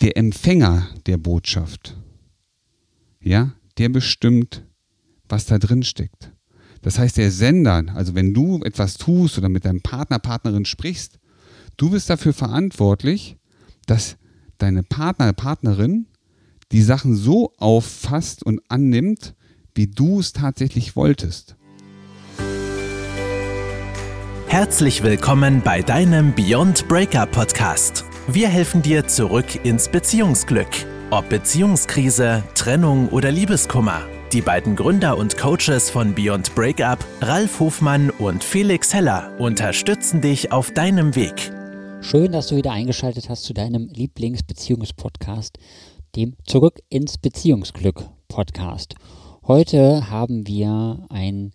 der 0.00 0.16
Empfänger 0.16 0.88
der 1.06 1.18
Botschaft, 1.18 1.96
ja, 3.20 3.52
der 3.78 3.88
bestimmt, 3.88 4.64
was 5.28 5.46
da 5.46 5.58
drin 5.58 5.82
steckt. 5.82 6.32
Das 6.82 6.98
heißt, 6.98 7.16
der 7.16 7.30
Sender, 7.30 7.84
also 7.94 8.14
wenn 8.14 8.34
du 8.34 8.62
etwas 8.62 8.98
tust 8.98 9.38
oder 9.38 9.48
mit 9.48 9.64
deinem 9.64 9.80
Partner, 9.80 10.18
Partnerin 10.18 10.66
sprichst, 10.66 11.18
du 11.76 11.90
bist 11.90 12.10
dafür 12.10 12.34
verantwortlich, 12.34 13.36
dass 13.86 14.16
deine 14.58 14.82
Partner, 14.82 15.32
Partnerin 15.32 16.06
die 16.72 16.82
Sachen 16.82 17.16
so 17.16 17.52
auffasst 17.56 18.42
und 18.42 18.60
annimmt, 18.68 19.34
wie 19.74 19.86
du 19.86 20.20
es 20.20 20.32
tatsächlich 20.32 20.96
wolltest. 20.96 21.56
Herzlich 24.46 25.02
willkommen 25.02 25.62
bei 25.62 25.82
deinem 25.82 26.34
Beyond 26.34 26.86
Breakup 26.86 27.32
Podcast. 27.32 28.04
Wir 28.26 28.48
helfen 28.48 28.80
dir 28.80 29.06
zurück 29.06 29.66
ins 29.66 29.90
Beziehungsglück. 29.90 30.66
Ob 31.10 31.28
Beziehungskrise, 31.28 32.42
Trennung 32.54 33.10
oder 33.10 33.30
Liebeskummer. 33.30 34.00
Die 34.32 34.40
beiden 34.40 34.76
Gründer 34.76 35.18
und 35.18 35.36
Coaches 35.36 35.90
von 35.90 36.14
Beyond 36.14 36.54
Breakup, 36.54 37.04
Ralf 37.20 37.60
Hofmann 37.60 38.08
und 38.08 38.42
Felix 38.42 38.94
Heller, 38.94 39.30
unterstützen 39.38 40.22
dich 40.22 40.52
auf 40.52 40.70
deinem 40.70 41.14
Weg. 41.14 41.52
Schön, 42.00 42.32
dass 42.32 42.46
du 42.46 42.56
wieder 42.56 42.72
eingeschaltet 42.72 43.28
hast 43.28 43.44
zu 43.44 43.52
deinem 43.52 43.88
Lieblingsbeziehungspodcast, 43.88 45.58
dem 46.16 46.34
Zurück 46.46 46.80
ins 46.88 47.18
Beziehungsglück 47.18 48.08
Podcast. 48.28 48.94
Heute 49.46 50.08
haben 50.08 50.46
wir 50.46 51.04
ein 51.10 51.52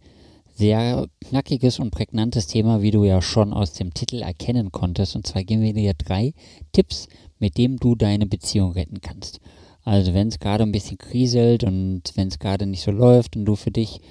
sehr 0.59 1.07
knackiges 1.21 1.79
und 1.79 1.91
prägnantes 1.91 2.47
Thema, 2.47 2.81
wie 2.81 2.91
du 2.91 3.05
ja 3.05 3.21
schon 3.21 3.53
aus 3.53 3.71
dem 3.71 3.93
Titel 3.93 4.21
erkennen 4.21 4.73
konntest. 4.73 5.15
Und 5.15 5.25
zwar 5.25 5.45
geben 5.45 5.61
wir 5.61 5.73
dir 5.73 5.93
drei 5.93 6.33
Tipps, 6.73 7.07
mit 7.39 7.57
denen 7.57 7.77
du 7.77 7.95
deine 7.95 8.25
Beziehung 8.25 8.73
retten 8.73 8.99
kannst. 8.99 9.39
Also 9.83 10.13
wenn 10.13 10.27
es 10.27 10.39
gerade 10.39 10.63
ein 10.65 10.73
bisschen 10.73 10.97
kriselt 10.97 11.63
und 11.63 12.03
wenn 12.15 12.27
es 12.27 12.39
gerade 12.39 12.65
nicht 12.65 12.83
so 12.83 12.91
läuft 12.91 13.37
und 13.37 13.45
du 13.45 13.55
für 13.55 13.71
dich 13.71 14.01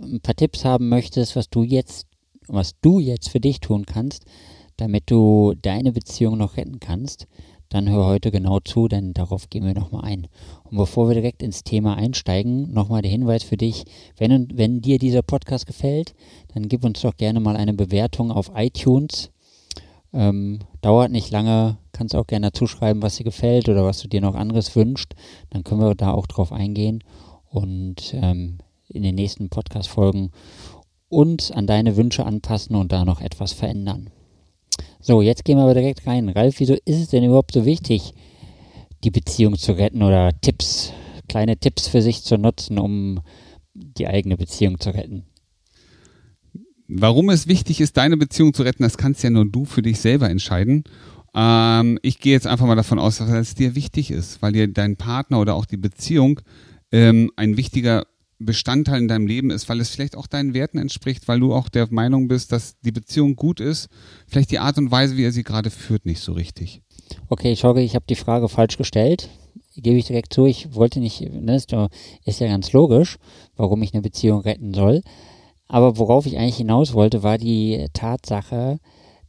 ein 0.00 0.20
paar 0.22 0.34
Tipps 0.34 0.64
haben 0.64 0.88
möchtest, 0.88 1.36
was 1.36 1.50
du 1.50 1.62
jetzt, 1.62 2.06
was 2.48 2.72
du 2.80 2.98
jetzt 2.98 3.28
für 3.28 3.40
dich 3.40 3.60
tun 3.60 3.84
kannst, 3.84 4.24
damit 4.78 5.10
du 5.10 5.52
deine 5.60 5.92
Beziehung 5.92 6.38
noch 6.38 6.56
retten 6.56 6.80
kannst, 6.80 7.26
dann 7.72 7.88
hör 7.88 8.04
heute 8.04 8.30
genau 8.30 8.60
zu, 8.60 8.86
denn 8.86 9.14
darauf 9.14 9.48
gehen 9.48 9.64
wir 9.64 9.72
nochmal 9.72 10.04
ein. 10.04 10.28
Und 10.64 10.76
bevor 10.76 11.08
wir 11.08 11.14
direkt 11.14 11.42
ins 11.42 11.64
Thema 11.64 11.96
einsteigen, 11.96 12.70
nochmal 12.70 13.00
der 13.00 13.10
Hinweis 13.10 13.44
für 13.44 13.56
dich, 13.56 13.84
wenn, 14.18 14.48
wenn 14.54 14.82
dir 14.82 14.98
dieser 14.98 15.22
Podcast 15.22 15.66
gefällt, 15.66 16.14
dann 16.52 16.68
gib 16.68 16.84
uns 16.84 17.00
doch 17.00 17.16
gerne 17.16 17.40
mal 17.40 17.56
eine 17.56 17.72
Bewertung 17.72 18.30
auf 18.30 18.50
iTunes. 18.54 19.30
Ähm, 20.12 20.58
dauert 20.82 21.10
nicht 21.10 21.30
lange, 21.30 21.78
kannst 21.92 22.14
auch 22.14 22.26
gerne 22.26 22.52
zuschreiben, 22.52 23.02
was 23.02 23.16
dir 23.16 23.24
gefällt 23.24 23.70
oder 23.70 23.86
was 23.86 24.02
du 24.02 24.08
dir 24.08 24.20
noch 24.20 24.34
anderes 24.34 24.76
wünscht. 24.76 25.14
Dann 25.48 25.64
können 25.64 25.80
wir 25.80 25.94
da 25.94 26.12
auch 26.12 26.26
drauf 26.26 26.52
eingehen 26.52 27.02
und 27.48 28.12
ähm, 28.12 28.58
in 28.88 29.02
den 29.02 29.14
nächsten 29.14 29.48
Podcast-Folgen 29.48 30.30
uns 31.08 31.50
an 31.50 31.66
deine 31.66 31.96
Wünsche 31.96 32.26
anpassen 32.26 32.76
und 32.76 32.92
da 32.92 33.06
noch 33.06 33.22
etwas 33.22 33.54
verändern. 33.54 34.10
So, 35.04 35.20
jetzt 35.20 35.44
gehen 35.44 35.58
wir 35.58 35.64
aber 35.64 35.74
direkt 35.74 36.06
rein. 36.06 36.28
Ralf, 36.28 36.60
wieso 36.60 36.74
ist 36.74 37.00
es 37.00 37.08
denn 37.08 37.24
überhaupt 37.24 37.52
so 37.52 37.64
wichtig, 37.64 38.14
die 39.02 39.10
Beziehung 39.10 39.58
zu 39.58 39.72
retten 39.72 40.04
oder 40.04 40.30
Tipps, 40.40 40.92
kleine 41.28 41.56
Tipps 41.56 41.88
für 41.88 42.00
sich 42.00 42.22
zu 42.22 42.38
nutzen, 42.38 42.78
um 42.78 43.20
die 43.74 44.06
eigene 44.06 44.36
Beziehung 44.36 44.78
zu 44.78 44.90
retten? 44.90 45.24
Warum 46.86 47.30
es 47.30 47.48
wichtig 47.48 47.80
ist, 47.80 47.96
deine 47.96 48.16
Beziehung 48.16 48.54
zu 48.54 48.62
retten, 48.62 48.84
das 48.84 48.96
kannst 48.96 49.24
ja 49.24 49.30
nur 49.30 49.44
du 49.44 49.64
für 49.64 49.82
dich 49.82 49.98
selber 49.98 50.30
entscheiden. 50.30 50.84
Ähm, 51.34 51.98
ich 52.02 52.20
gehe 52.20 52.34
jetzt 52.34 52.46
einfach 52.46 52.66
mal 52.66 52.76
davon 52.76 53.00
aus, 53.00 53.18
dass 53.18 53.28
es 53.28 53.56
dir 53.56 53.74
wichtig 53.74 54.12
ist, 54.12 54.40
weil 54.40 54.52
dir 54.52 54.68
dein 54.68 54.96
Partner 54.96 55.40
oder 55.40 55.56
auch 55.56 55.66
die 55.66 55.78
Beziehung 55.78 56.40
ähm, 56.92 57.32
ein 57.34 57.56
wichtiger 57.56 58.06
Bestandteil 58.42 59.00
in 59.00 59.08
deinem 59.08 59.26
Leben 59.26 59.50
ist, 59.50 59.68
weil 59.68 59.80
es 59.80 59.90
vielleicht 59.90 60.16
auch 60.16 60.26
deinen 60.26 60.54
Werten 60.54 60.78
entspricht, 60.78 61.28
weil 61.28 61.40
du 61.40 61.54
auch 61.54 61.68
der 61.68 61.88
Meinung 61.90 62.28
bist, 62.28 62.52
dass 62.52 62.78
die 62.80 62.92
Beziehung 62.92 63.36
gut 63.36 63.60
ist, 63.60 63.88
vielleicht 64.26 64.50
die 64.50 64.58
Art 64.58 64.78
und 64.78 64.90
Weise, 64.90 65.16
wie 65.16 65.24
er 65.24 65.32
sie 65.32 65.42
gerade 65.42 65.70
führt, 65.70 66.06
nicht 66.06 66.20
so 66.20 66.32
richtig. 66.32 66.82
Okay, 67.28 67.52
ich 67.52 67.64
ich 67.64 67.94
habe 67.94 68.04
die 68.08 68.14
Frage 68.14 68.48
falsch 68.48 68.76
gestellt. 68.76 69.28
Gebe 69.74 69.96
ich 69.96 70.06
direkt 70.06 70.34
zu, 70.34 70.44
ich 70.44 70.74
wollte 70.74 71.00
nicht, 71.00 71.20
ne, 71.20 71.56
ist 71.56 71.70
ja 72.40 72.46
ganz 72.46 72.72
logisch, 72.72 73.16
warum 73.56 73.82
ich 73.82 73.94
eine 73.94 74.02
Beziehung 74.02 74.40
retten 74.40 74.74
soll. 74.74 75.02
Aber 75.66 75.96
worauf 75.96 76.26
ich 76.26 76.36
eigentlich 76.36 76.56
hinaus 76.56 76.92
wollte, 76.92 77.22
war 77.22 77.38
die 77.38 77.86
Tatsache, 77.94 78.78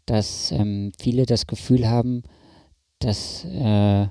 dass 0.06 0.52
ähm, 0.52 0.92
viele 1.00 1.26
das 1.26 1.48
Gefühl 1.48 1.88
haben, 1.88 2.24
dass 3.00 3.46
äh, 3.46 4.08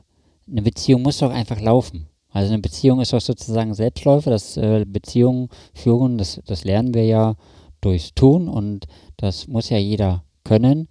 eine 0.52 0.62
Beziehung 0.62 1.02
muss 1.02 1.18
doch 1.18 1.30
einfach 1.30 1.60
laufen. 1.60 2.08
Also 2.32 2.52
eine 2.52 2.62
Beziehung 2.62 3.00
ist 3.00 3.12
doch 3.12 3.20
sozusagen 3.20 3.74
Selbstläufer, 3.74 4.30
das 4.30 4.56
äh, 4.56 4.84
Beziehungen 4.86 5.48
führen, 5.74 6.18
das, 6.18 6.40
das 6.46 6.64
lernen 6.64 6.94
wir 6.94 7.04
ja 7.04 7.36
durchs 7.80 8.14
Tun 8.14 8.48
und 8.48 8.86
das 9.18 9.46
muss 9.48 9.68
ja 9.68 9.78
jeder 9.78 10.24
können. 10.44 10.88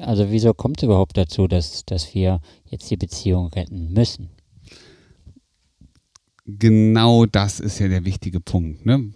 Also 0.00 0.30
wieso 0.30 0.54
kommt 0.54 0.78
es 0.78 0.84
überhaupt 0.84 1.16
dazu, 1.16 1.46
dass, 1.48 1.84
dass 1.84 2.14
wir 2.14 2.40
jetzt 2.66 2.90
die 2.90 2.96
Beziehung 2.96 3.48
retten 3.48 3.92
müssen? 3.92 4.30
Genau 6.48 7.26
das 7.26 7.60
ist 7.60 7.78
ja 7.78 7.88
der 7.88 8.04
wichtige 8.06 8.40
Punkt. 8.40 8.86
Ne? 8.86 9.12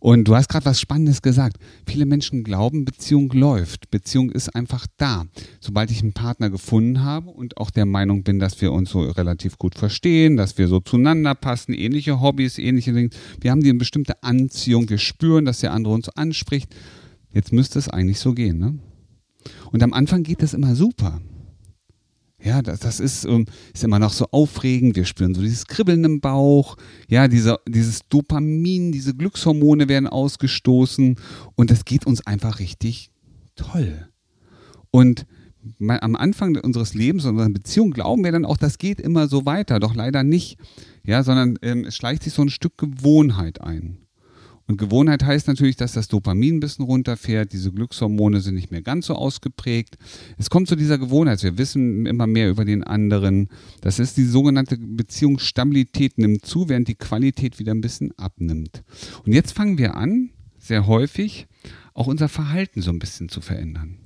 Und 0.00 0.28
du 0.28 0.36
hast 0.36 0.48
gerade 0.48 0.66
was 0.66 0.80
Spannendes 0.80 1.22
gesagt. 1.22 1.56
Viele 1.86 2.04
Menschen 2.04 2.44
glauben, 2.44 2.84
Beziehung 2.84 3.30
läuft. 3.32 3.90
Beziehung 3.90 4.30
ist 4.30 4.54
einfach 4.54 4.86
da. 4.98 5.24
Sobald 5.60 5.90
ich 5.90 6.02
einen 6.02 6.12
Partner 6.12 6.50
gefunden 6.50 7.02
habe 7.02 7.30
und 7.30 7.56
auch 7.56 7.70
der 7.70 7.86
Meinung 7.86 8.22
bin, 8.22 8.38
dass 8.38 8.60
wir 8.60 8.72
uns 8.72 8.90
so 8.90 9.00
relativ 9.00 9.56
gut 9.56 9.74
verstehen, 9.74 10.36
dass 10.36 10.58
wir 10.58 10.68
so 10.68 10.80
zueinander 10.80 11.34
passen, 11.34 11.72
ähnliche 11.72 12.20
Hobbys, 12.20 12.58
ähnliche 12.58 12.92
Dinge. 12.92 13.10
Wir 13.40 13.50
haben 13.50 13.62
die 13.62 13.70
eine 13.70 13.78
bestimmte 13.78 14.22
Anziehung. 14.22 14.88
Wir 14.90 14.98
spüren, 14.98 15.46
dass 15.46 15.60
der 15.60 15.72
andere 15.72 15.94
uns 15.94 16.10
anspricht. 16.10 16.74
Jetzt 17.32 17.52
müsste 17.52 17.78
es 17.78 17.88
eigentlich 17.88 18.20
so 18.20 18.34
gehen. 18.34 18.58
Ne? 18.58 18.78
Und 19.72 19.82
am 19.82 19.94
Anfang 19.94 20.22
geht 20.22 20.42
das 20.42 20.52
immer 20.52 20.74
super. 20.76 21.20
Ja, 22.44 22.60
das, 22.60 22.80
das 22.80 23.00
ist, 23.00 23.24
ähm, 23.24 23.46
ist 23.72 23.84
immer 23.84 23.98
noch 23.98 24.12
so 24.12 24.26
aufregend. 24.30 24.96
Wir 24.96 25.06
spüren 25.06 25.34
so 25.34 25.40
dieses 25.40 25.66
Kribbeln 25.66 26.04
im 26.04 26.20
Bauch. 26.20 26.76
Ja, 27.08 27.26
diese, 27.26 27.58
dieses 27.66 28.00
Dopamin, 28.10 28.92
diese 28.92 29.14
Glückshormone 29.14 29.88
werden 29.88 30.06
ausgestoßen. 30.06 31.16
Und 31.54 31.70
das 31.70 31.86
geht 31.86 32.06
uns 32.06 32.26
einfach 32.26 32.58
richtig 32.58 33.10
toll. 33.56 34.08
Und 34.90 35.26
am 35.88 36.16
Anfang 36.16 36.56
unseres 36.56 36.92
Lebens, 36.92 37.24
unserer 37.24 37.48
Beziehung, 37.48 37.92
glauben 37.92 38.22
wir 38.22 38.32
dann 38.32 38.44
auch, 38.44 38.58
das 38.58 38.76
geht 38.76 39.00
immer 39.00 39.26
so 39.26 39.46
weiter. 39.46 39.80
Doch 39.80 39.94
leider 39.94 40.22
nicht. 40.22 40.58
Ja, 41.02 41.22
sondern 41.22 41.58
ähm, 41.62 41.86
es 41.86 41.96
schleicht 41.96 42.24
sich 42.24 42.34
so 42.34 42.42
ein 42.42 42.50
Stück 42.50 42.76
Gewohnheit 42.76 43.62
ein. 43.62 44.03
Und 44.66 44.78
Gewohnheit 44.78 45.22
heißt 45.22 45.46
natürlich, 45.46 45.76
dass 45.76 45.92
das 45.92 46.08
Dopamin 46.08 46.56
ein 46.56 46.60
bisschen 46.60 46.86
runterfährt, 46.86 47.52
diese 47.52 47.70
Glückshormone 47.70 48.40
sind 48.40 48.54
nicht 48.54 48.70
mehr 48.70 48.80
ganz 48.80 49.06
so 49.06 49.14
ausgeprägt. 49.14 49.98
Es 50.38 50.48
kommt 50.48 50.68
zu 50.68 50.76
dieser 50.76 50.96
Gewohnheit, 50.96 51.42
wir 51.42 51.58
wissen 51.58 52.06
immer 52.06 52.26
mehr 52.26 52.48
über 52.48 52.64
den 52.64 52.82
anderen. 52.82 53.48
Das 53.82 53.98
ist 53.98 54.16
die 54.16 54.24
sogenannte 54.24 54.78
Beziehungsstabilität 54.78 56.16
nimmt 56.16 56.46
zu, 56.46 56.68
während 56.68 56.88
die 56.88 56.94
Qualität 56.94 57.58
wieder 57.58 57.72
ein 57.72 57.82
bisschen 57.82 58.12
abnimmt. 58.16 58.82
Und 59.26 59.32
jetzt 59.32 59.52
fangen 59.52 59.76
wir 59.76 59.96
an, 59.96 60.30
sehr 60.58 60.86
häufig, 60.86 61.46
auch 61.92 62.06
unser 62.06 62.28
Verhalten 62.28 62.80
so 62.80 62.90
ein 62.90 62.98
bisschen 62.98 63.28
zu 63.28 63.40
verändern 63.40 63.98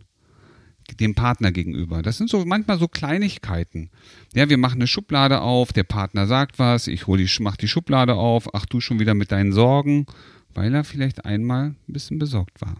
dem 1.00 1.14
Partner 1.14 1.52
gegenüber. 1.52 2.00
Das 2.02 2.16
sind 2.16 2.30
so 2.30 2.44
manchmal 2.46 2.78
so 2.78 2.88
Kleinigkeiten. 2.88 3.90
Ja, 4.34 4.48
wir 4.48 4.56
machen 4.56 4.78
eine 4.78 4.86
Schublade 4.86 5.42
auf, 5.42 5.72
der 5.72 5.82
Partner 5.82 6.26
sagt 6.26 6.58
was, 6.58 6.86
ich 6.86 7.06
hol 7.06 7.18
die, 7.18 7.28
mach 7.40 7.56
die 7.56 7.68
Schublade 7.68 8.14
auf, 8.14 8.54
ach 8.54 8.64
du 8.66 8.80
schon 8.80 8.98
wieder 8.98 9.14
mit 9.14 9.30
deinen 9.30 9.52
Sorgen 9.52 10.06
weil 10.54 10.74
er 10.74 10.84
vielleicht 10.84 11.24
einmal 11.24 11.68
ein 11.68 11.92
bisschen 11.92 12.18
besorgt 12.18 12.60
war. 12.60 12.76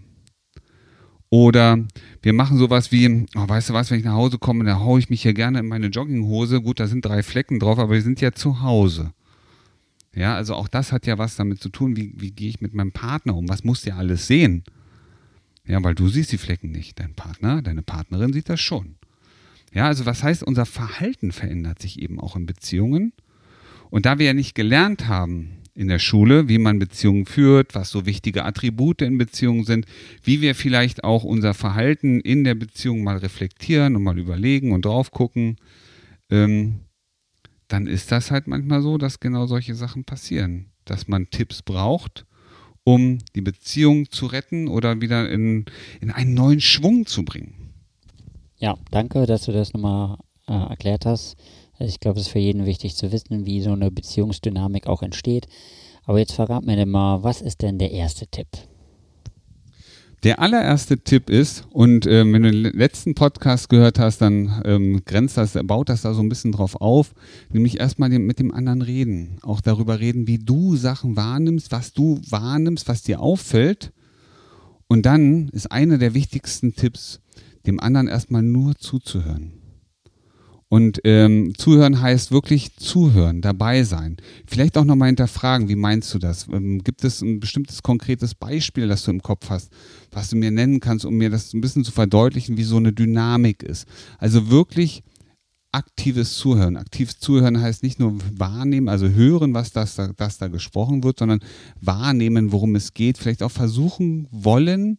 Oder 1.31 1.79
wir 2.23 2.33
machen 2.33 2.57
sowas 2.57 2.91
wie, 2.91 3.27
oh, 3.37 3.49
weißt 3.49 3.71
du 3.71 3.75
was, 3.75 3.91
wenn 3.91 3.99
ich 3.99 4.05
nach 4.05 4.15
Hause 4.15 4.39
komme, 4.39 4.65
dann 4.65 4.81
haue 4.81 4.99
ich 4.99 5.11
mich 5.11 5.23
hier 5.23 5.35
gerne 5.35 5.59
in 5.59 5.69
meine 5.69 5.89
Jogginghose. 5.89 6.63
Gut, 6.63 6.81
da 6.81 6.87
sind 6.87 7.05
drei 7.05 7.23
Flecken 7.23 7.59
drauf, 7.59 7.79
aber 7.79 7.95
wir 7.95 8.03
sind 8.03 8.21
ja 8.21 8.33
zu 8.33 8.63
Hause. 8.63 9.13
Ja, 10.15 10.35
also 10.35 10.55
auch 10.55 10.69
das 10.69 10.91
hat 10.91 11.07
ja 11.07 11.19
was 11.19 11.37
damit 11.37 11.61
zu 11.61 11.69
tun, 11.69 11.97
wie, 11.97 12.15
wie 12.17 12.31
gehe 12.31 12.49
ich 12.49 12.61
mit 12.61 12.73
meinem 12.73 12.93
Partner 12.93 13.37
um? 13.37 13.49
Was 13.49 13.63
muss 13.63 13.83
der 13.83 13.97
alles 13.97 14.27
sehen? 14.27 14.65
Ja, 15.67 15.85
weil 15.85 15.95
du 15.95 16.09
siehst 16.09 16.33
die 16.33 16.39
Flecken 16.39 16.71
nicht. 16.71 16.99
Dein 16.99 17.15
Partner, 17.15 17.61
deine 17.61 17.83
Partnerin 17.83 18.33
sieht 18.33 18.49
das 18.49 18.61
schon. 18.61 18.95
Ja, 19.75 19.87
also 19.87 20.07
was 20.07 20.23
heißt, 20.23 20.43
unser 20.43 20.65
Verhalten 20.65 21.31
verändert 21.31 21.81
sich 21.81 22.01
eben 22.01 22.19
auch 22.19 22.37
in 22.37 22.47
Beziehungen. 22.47 23.13
Und 23.91 24.07
da 24.07 24.19
wir 24.19 24.27
ja 24.27 24.35
nicht 24.35 24.55
gelernt 24.55 25.09
haben, 25.09 25.58
in 25.79 25.87
der 25.87 26.01
Schule, 26.01 26.49
wie 26.49 26.59
man 26.59 26.81
Beziehungen 26.81 27.25
führt, 27.25 27.77
was 27.77 27.91
so 27.91 28.05
wichtige 28.05 28.45
Attribute 28.45 29.01
in 29.01 29.17
Beziehungen 29.17 29.63
sind, 29.63 29.87
wie 30.25 30.41
wir 30.41 30.57
vielleicht 30.57 31.05
auch 31.05 31.23
unser 31.23 31.55
Verhalten 31.55 32.19
in 32.19 32.43
der 32.43 32.57
Beziehung 32.57 33.05
mal 33.05 33.19
reflektieren 33.19 33.95
und 33.95 34.03
mal 34.03 34.19
überlegen 34.19 34.73
und 34.73 34.85
drauf 34.85 35.13
gucken, 35.13 35.55
ähm, 36.31 36.81
dann 37.69 37.87
ist 37.87 38.11
das 38.11 38.33
halt 38.33 38.49
manchmal 38.49 38.83
so, 38.83 38.99
dass 38.99 39.21
genau 39.21 39.47
solche 39.47 39.77
Sachen 39.77 40.03
passieren, 40.03 40.67
dass 40.85 41.07
man 41.07 41.31
Tipps 41.31 41.63
braucht, 41.63 42.27
um 42.83 43.19
die 43.37 43.41
Beziehung 43.41 44.11
zu 44.11 44.27
retten 44.27 44.67
oder 44.67 45.01
wieder 45.01 45.31
in, 45.31 45.67
in 46.01 46.11
einen 46.11 46.35
neuen 46.35 46.61
Schwung 46.61 47.07
zu 47.07 47.25
bringen. 47.25 47.73
Ja, 48.57 48.77
danke, 48.91 49.27
dass 49.27 49.45
du 49.45 49.53
das 49.53 49.73
nochmal 49.73 50.19
äh, 50.49 50.55
erklärt 50.55 51.07
hast. 51.07 51.37
Ich 51.81 52.01
glaube, 52.01 52.19
es 52.19 52.27
ist 52.27 52.33
für 52.33 52.39
jeden 52.39 52.67
wichtig 52.67 52.97
zu 52.97 53.13
wissen, 53.13 53.47
wie 53.47 53.61
so 53.61 53.73
eine 53.73 53.91
Beziehungsdynamik 53.91 54.87
auch 54.87 55.03
entsteht. 55.03 55.47
Aber 56.05 56.19
jetzt 56.19 56.33
verrat 56.33 56.65
mir 56.65 56.77
denn 56.77 56.89
mal, 56.89 57.23
was 57.23 57.41
ist 57.41 57.63
denn 57.63 57.79
der 57.79 57.93
erste 57.93 58.27
Tipp? 58.27 58.49
Der 60.25 60.41
allererste 60.41 60.99
Tipp 60.99 61.31
ist, 61.31 61.69
und 61.71 62.05
äh, 62.05 62.25
wenn 62.33 62.43
du 62.43 62.51
den 62.51 62.73
letzten 62.77 63.15
Podcast 63.15 63.69
gehört 63.69 64.01
hast, 64.01 64.19
dann 64.19 64.63
ähm, 64.65 65.03
grenzt 65.05 65.37
das, 65.37 65.57
baut 65.63 65.89
das 65.89 66.03
da 66.03 66.13
so 66.13 66.21
ein 66.21 66.29
bisschen 66.29 66.51
drauf 66.51 66.81
auf, 66.81 67.15
nämlich 67.53 67.79
erstmal 67.79 68.09
mit 68.09 68.41
dem 68.41 68.53
anderen 68.53 68.83
reden. 68.83 69.39
Auch 69.43 69.61
darüber 69.61 70.01
reden, 70.01 70.27
wie 70.27 70.39
du 70.39 70.75
Sachen 70.75 71.15
wahrnimmst, 71.15 71.71
was 71.71 71.93
du 71.93 72.21
wahrnimmst, 72.29 72.89
was 72.89 73.03
dir 73.03 73.21
auffällt. 73.21 73.93
Und 74.89 75.07
dann 75.07 75.51
ist 75.51 75.71
einer 75.71 75.99
der 75.99 76.15
wichtigsten 76.15 76.75
Tipps, 76.75 77.21
dem 77.67 77.79
anderen 77.79 78.09
erstmal 78.09 78.43
nur 78.43 78.75
zuzuhören. 78.75 79.53
Und 80.71 81.01
ähm, 81.05 81.55
zuhören 81.57 82.03
heißt 82.03 82.31
wirklich 82.31 82.77
zuhören, 82.77 83.41
dabei 83.41 83.85
sein. 83.85 84.19
Vielleicht 84.47 84.77
auch 84.77 84.85
nochmal 84.85 85.09
hinterfragen, 85.09 85.69
wie 85.69 85.77
meinst 85.77 86.13
du 86.13 86.19
das? 86.19 86.47
Ähm, 86.49 86.85
gibt 86.85 87.05
es 87.05 87.23
ein 87.23 87.41
bestimmtes 87.41 87.83
konkretes 87.83 88.35
Beispiel, 88.35 88.87
das 88.87 89.05
du 89.05 89.11
im 89.11 89.23
Kopf 89.23 89.49
hast, 89.49 89.73
was 90.11 90.29
du 90.29 90.37
mir 90.37 90.51
nennen 90.51 90.81
kannst, 90.81 91.07
um 91.07 91.15
mir 91.15 91.31
das 91.31 91.55
ein 91.55 91.63
bisschen 91.63 91.85
zu 91.85 91.93
verdeutlichen, 91.93 92.59
wie 92.59 92.65
so 92.65 92.77
eine 92.77 92.93
Dynamik 92.93 93.63
ist? 93.63 93.87
Also 94.19 94.51
wirklich 94.51 95.03
aktives 95.73 96.37
Zuhören. 96.37 96.77
Aktives 96.77 97.19
Zuhören 97.19 97.61
heißt 97.61 97.83
nicht 97.83 97.99
nur 97.99 98.19
wahrnehmen, 98.37 98.89
also 98.89 99.09
hören, 99.09 99.55
was 99.55 99.73
das 99.73 99.95
da, 99.95 100.13
das 100.15 100.37
da 100.37 100.49
gesprochen 100.49 101.03
wird, 101.03 101.19
sondern 101.19 101.41
wahrnehmen, 101.81 102.53
worum 102.53 102.75
es 102.75 102.93
geht. 102.93 103.17
Vielleicht 103.17 103.43
auch 103.43 103.51
versuchen 103.51 104.29
wollen, 104.31 104.99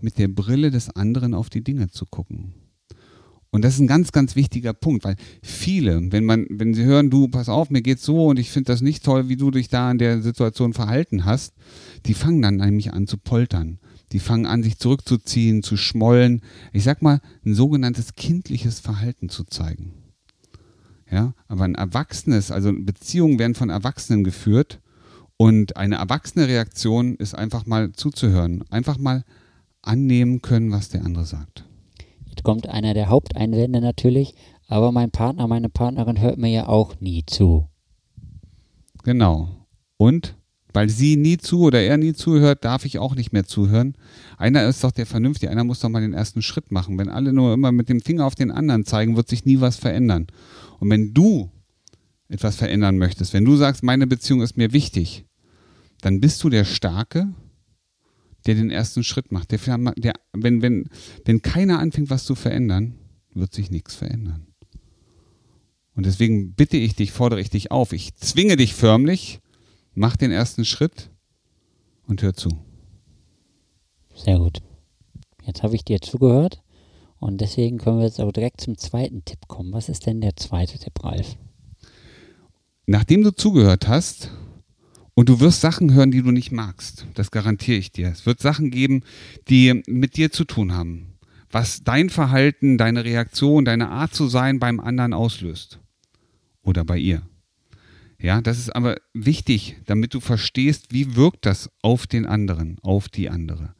mit 0.00 0.18
der 0.18 0.28
Brille 0.28 0.70
des 0.70 0.90
anderen 0.90 1.32
auf 1.34 1.48
die 1.48 1.62
Dinge 1.62 1.88
zu 1.88 2.06
gucken. 2.06 2.54
Und 3.52 3.64
das 3.64 3.74
ist 3.74 3.80
ein 3.80 3.88
ganz, 3.88 4.12
ganz 4.12 4.36
wichtiger 4.36 4.72
Punkt, 4.72 5.04
weil 5.04 5.16
viele, 5.42 6.12
wenn 6.12 6.24
man, 6.24 6.46
wenn 6.50 6.72
sie 6.72 6.84
hören, 6.84 7.10
du, 7.10 7.26
pass 7.26 7.48
auf, 7.48 7.70
mir 7.70 7.82
geht's 7.82 8.04
so 8.04 8.28
und 8.28 8.38
ich 8.38 8.50
finde 8.50 8.72
das 8.72 8.80
nicht 8.80 9.04
toll, 9.04 9.28
wie 9.28 9.36
du 9.36 9.50
dich 9.50 9.68
da 9.68 9.90
in 9.90 9.98
der 9.98 10.22
Situation 10.22 10.72
verhalten 10.72 11.24
hast, 11.24 11.54
die 12.06 12.14
fangen 12.14 12.42
dann 12.42 12.56
nämlich 12.56 12.92
an 12.92 13.08
zu 13.08 13.18
poltern. 13.18 13.80
Die 14.12 14.20
fangen 14.20 14.46
an, 14.46 14.62
sich 14.62 14.78
zurückzuziehen, 14.78 15.62
zu 15.62 15.76
schmollen. 15.76 16.42
Ich 16.72 16.84
sag 16.84 17.02
mal, 17.02 17.20
ein 17.44 17.54
sogenanntes 17.54 18.14
kindliches 18.14 18.80
Verhalten 18.80 19.28
zu 19.28 19.44
zeigen. 19.44 19.94
Ja, 21.10 21.34
aber 21.48 21.64
ein 21.64 21.74
erwachsenes, 21.74 22.52
also 22.52 22.72
Beziehungen 22.72 23.40
werden 23.40 23.56
von 23.56 23.68
Erwachsenen 23.68 24.22
geführt 24.22 24.80
und 25.36 25.76
eine 25.76 25.96
erwachsene 25.96 26.46
Reaktion 26.46 27.16
ist 27.16 27.34
einfach 27.34 27.66
mal 27.66 27.90
zuzuhören, 27.92 28.62
einfach 28.70 28.96
mal 28.98 29.24
annehmen 29.82 30.40
können, 30.40 30.70
was 30.70 30.88
der 30.88 31.04
andere 31.04 31.24
sagt. 31.24 31.64
Jetzt 32.40 32.46
kommt 32.46 32.70
einer 32.70 32.94
der 32.94 33.10
Haupteinwände 33.10 33.82
natürlich, 33.82 34.34
aber 34.66 34.92
mein 34.92 35.10
Partner, 35.10 35.46
meine 35.46 35.68
Partnerin 35.68 36.22
hört 36.22 36.38
mir 36.38 36.48
ja 36.48 36.68
auch 36.68 36.98
nie 36.98 37.22
zu. 37.26 37.68
Genau. 39.02 39.66
Und 39.98 40.38
weil 40.72 40.88
sie 40.88 41.16
nie 41.16 41.36
zu 41.36 41.60
oder 41.60 41.82
er 41.82 41.98
nie 41.98 42.14
zuhört, 42.14 42.64
darf 42.64 42.86
ich 42.86 42.98
auch 42.98 43.14
nicht 43.14 43.34
mehr 43.34 43.44
zuhören. 43.44 43.94
Einer 44.38 44.66
ist 44.66 44.82
doch 44.82 44.90
der 44.90 45.04
Vernünftige, 45.04 45.52
einer 45.52 45.64
muss 45.64 45.80
doch 45.80 45.90
mal 45.90 46.00
den 46.00 46.14
ersten 46.14 46.40
Schritt 46.40 46.72
machen. 46.72 46.96
Wenn 46.96 47.10
alle 47.10 47.34
nur 47.34 47.52
immer 47.52 47.72
mit 47.72 47.90
dem 47.90 48.00
Finger 48.00 48.24
auf 48.24 48.36
den 48.36 48.50
anderen 48.50 48.86
zeigen, 48.86 49.16
wird 49.16 49.28
sich 49.28 49.44
nie 49.44 49.60
was 49.60 49.76
verändern. 49.76 50.26
Und 50.78 50.88
wenn 50.88 51.12
du 51.12 51.50
etwas 52.28 52.56
verändern 52.56 52.96
möchtest, 52.96 53.34
wenn 53.34 53.44
du 53.44 53.56
sagst, 53.56 53.82
meine 53.82 54.06
Beziehung 54.06 54.40
ist 54.40 54.56
mir 54.56 54.72
wichtig, 54.72 55.26
dann 56.00 56.20
bist 56.20 56.42
du 56.42 56.48
der 56.48 56.64
Starke, 56.64 57.34
der 58.46 58.54
den 58.54 58.70
ersten 58.70 59.04
Schritt 59.04 59.32
macht. 59.32 59.50
Der, 59.50 59.58
der, 59.96 60.14
wenn, 60.32 60.62
wenn, 60.62 60.88
wenn 61.24 61.42
keiner 61.42 61.78
anfängt, 61.78 62.10
was 62.10 62.24
zu 62.24 62.34
verändern, 62.34 62.94
wird 63.34 63.52
sich 63.52 63.70
nichts 63.70 63.94
verändern. 63.94 64.46
Und 65.94 66.06
deswegen 66.06 66.54
bitte 66.54 66.76
ich 66.76 66.94
dich, 66.94 67.12
fordere 67.12 67.40
ich 67.40 67.50
dich 67.50 67.70
auf, 67.70 67.92
ich 67.92 68.14
zwinge 68.14 68.56
dich 68.56 68.74
förmlich, 68.74 69.40
mach 69.94 70.16
den 70.16 70.30
ersten 70.30 70.64
Schritt 70.64 71.10
und 72.06 72.22
hör 72.22 72.34
zu. 72.34 72.50
Sehr 74.14 74.38
gut. 74.38 74.62
Jetzt 75.44 75.62
habe 75.62 75.74
ich 75.74 75.84
dir 75.84 76.00
zugehört 76.00 76.62
und 77.18 77.40
deswegen 77.40 77.78
können 77.78 77.98
wir 77.98 78.06
jetzt 78.06 78.20
auch 78.20 78.32
direkt 78.32 78.60
zum 78.60 78.78
zweiten 78.78 79.24
Tipp 79.24 79.46
kommen. 79.48 79.72
Was 79.72 79.88
ist 79.88 80.06
denn 80.06 80.20
der 80.20 80.36
zweite 80.36 80.78
Tipp, 80.78 81.02
Ralf? 81.02 81.36
Nachdem 82.86 83.22
du 83.22 83.30
zugehört 83.30 83.88
hast, 83.88 84.30
und 85.20 85.28
du 85.28 85.38
wirst 85.38 85.60
Sachen 85.60 85.92
hören, 85.92 86.10
die 86.10 86.22
du 86.22 86.30
nicht 86.30 86.50
magst. 86.50 87.04
Das 87.12 87.30
garantiere 87.30 87.76
ich 87.76 87.92
dir. 87.92 88.08
Es 88.08 88.24
wird 88.24 88.40
Sachen 88.40 88.70
geben, 88.70 89.02
die 89.50 89.82
mit 89.86 90.16
dir 90.16 90.32
zu 90.32 90.46
tun 90.46 90.72
haben. 90.72 91.18
Was 91.50 91.84
dein 91.84 92.08
Verhalten, 92.08 92.78
deine 92.78 93.04
Reaktion, 93.04 93.66
deine 93.66 93.90
Art 93.90 94.14
zu 94.14 94.28
sein 94.28 94.58
beim 94.58 94.80
anderen 94.80 95.12
auslöst. 95.12 95.78
Oder 96.62 96.86
bei 96.86 96.96
ihr. 96.96 97.20
Ja, 98.18 98.40
das 98.40 98.58
ist 98.58 98.74
aber 98.74 98.96
wichtig, 99.12 99.76
damit 99.84 100.14
du 100.14 100.20
verstehst, 100.20 100.86
wie 100.88 101.16
wirkt 101.16 101.44
das 101.44 101.68
auf 101.82 102.06
den 102.06 102.24
anderen, 102.24 102.78
auf 102.80 103.10
die 103.10 103.28
andere. 103.28 103.74